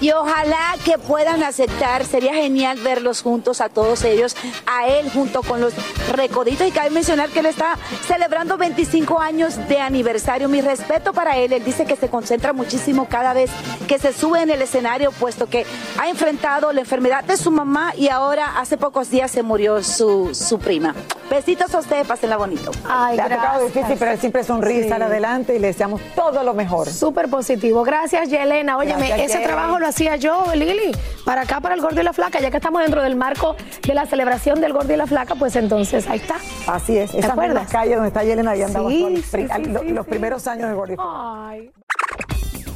Y 0.00 0.10
ojalá 0.12 0.76
que 0.84 0.96
puedan 0.98 1.42
aceptar, 1.42 2.04
sería 2.04 2.34
genial 2.34 2.78
verlos 2.78 3.22
juntos 3.22 3.60
a 3.60 3.68
todos 3.68 4.04
ellos, 4.04 4.36
a 4.66 4.86
él 4.86 5.10
junto 5.12 5.42
con 5.42 5.60
los 5.60 5.72
recoditos. 6.12 6.66
Y 6.66 6.70
cabe 6.70 6.90
mencionar 6.90 7.30
que 7.30 7.40
él 7.40 7.46
está 7.46 7.76
celebrando 8.06 8.56
25 8.56 9.18
años 9.20 9.56
de 9.68 9.80
aniversario. 9.80 10.48
Mi 10.48 10.60
respeto 10.60 11.12
para 11.12 11.36
él, 11.36 11.52
él 11.52 11.64
dice 11.64 11.84
que 11.84 11.96
se 11.96 12.08
concentra 12.08 12.52
muchísimo 12.52 13.06
cada 13.08 13.32
vez 13.32 13.50
que 13.88 13.98
se 13.98 14.12
sube 14.12 14.42
en 14.42 14.50
el 14.50 14.62
escenario, 14.62 15.10
puesto 15.12 15.46
que 15.48 15.66
ha 16.00 16.08
enfrentado 16.08 16.72
la 16.72 16.80
enfermedad 16.80 17.24
de 17.24 17.36
su 17.36 17.50
mamá 17.50 17.92
y 17.96 18.08
ahora 18.08 18.58
hace 18.58 18.76
pocos 18.76 19.10
días 19.10 19.30
se 19.30 19.42
murió 19.42 19.82
su, 19.82 20.34
su 20.34 20.58
prima. 20.58 20.94
Besitos 21.28 21.74
a 21.74 21.80
ustedes, 21.80 22.06
pásenla 22.06 22.36
bonito. 22.38 22.70
Ay, 22.88 23.16
Le 23.16 23.22
ha 23.22 23.28
tocado 23.28 23.42
gracias. 23.60 23.74
difícil, 23.74 23.96
pero 23.98 24.10
él 24.12 24.18
siempre 24.20 24.44
sonríe, 24.44 24.82
Sí. 24.84 24.88
sale 24.88 25.04
adelante 25.06 25.54
y 25.56 25.58
le 25.58 25.66
deseamos 25.68 26.00
todo 26.14 26.42
lo 26.42 26.54
mejor. 26.54 26.88
Súper 26.88 27.28
positivo. 27.28 27.82
Gracias, 27.82 28.30
Yelena. 28.30 28.78
Óyeme, 28.78 29.08
Gracias, 29.08 29.30
ese 29.34 29.44
trabajo 29.44 29.78
lo 29.78 29.87
hacía 29.88 30.16
yo, 30.16 30.44
Lili, 30.54 30.92
para 31.24 31.42
acá, 31.42 31.60
para 31.60 31.74
el 31.74 31.80
Gordo 31.80 32.00
y 32.00 32.04
la 32.04 32.12
Flaca. 32.12 32.40
Ya 32.40 32.50
que 32.50 32.56
estamos 32.58 32.82
dentro 32.82 33.02
del 33.02 33.16
marco 33.16 33.56
de 33.82 33.94
la 33.94 34.06
celebración 34.06 34.60
del 34.60 34.72
Gordo 34.72 34.92
y 34.92 34.96
la 34.96 35.06
Flaca, 35.06 35.34
pues 35.34 35.56
entonces 35.56 36.06
ahí 36.08 36.18
está. 36.20 36.36
Así 36.66 36.96
es. 36.98 37.10
¿Te 37.12 37.18
Esas 37.18 37.32
acuerdas? 37.32 37.54
mismas 37.64 37.72
calles 37.72 37.94
donde 37.96 38.08
está 38.08 38.24
Yelena 38.24 38.50
ahí 38.52 38.62
andaba 38.62 38.88
Sí, 38.90 39.04
el 39.04 39.24
sí, 39.24 39.30
sí, 39.30 39.70
lo- 39.70 39.80
sí, 39.80 39.88
los 39.88 40.04
sí. 40.04 40.10
primeros 40.10 40.46
años 40.46 40.68
de 40.68 40.74
Gordy. 40.74 40.94
Ay. 40.98 41.70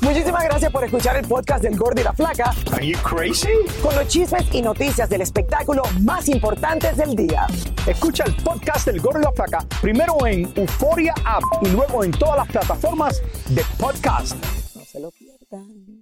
Muchísimas 0.01 0.42
gracias 0.44 0.72
por 0.72 0.83
escuchar 0.83 1.16
el 1.16 1.27
podcast 1.29 1.62
del 1.62 1.77
Gordo 1.77 2.01
y 2.01 2.05
la 2.05 2.12
Flaca. 2.12 2.53
Are 2.72 2.85
you 2.85 2.98
crazy? 3.05 3.48
Con 3.81 3.94
los 3.94 4.09
chismes 4.09 4.44
y 4.53 4.61
noticias 4.61 5.09
del 5.09 5.20
espectáculo 5.20 5.83
más 6.01 6.29
importantes 6.29 6.96
del 6.96 7.14
día. 7.14 7.46
Escucha 7.87 8.25
el 8.25 8.35
podcast 8.37 8.87
del 8.87 9.01
Gordo 9.01 9.20
y 9.20 9.22
la 9.22 9.33
Flaca 9.33 9.64
primero 9.81 10.16
en 10.27 10.53
Euforia 10.57 11.14
App 11.25 11.42
y 11.62 11.68
luego 11.68 12.03
en 12.03 12.11
todas 12.11 12.37
las 12.38 12.48
plataformas 12.48 13.22
de 13.51 13.62
podcast. 13.79 14.35
No 14.75 14.85
se 14.85 14.98
lo 14.98 15.11
pierdan. 15.12 16.02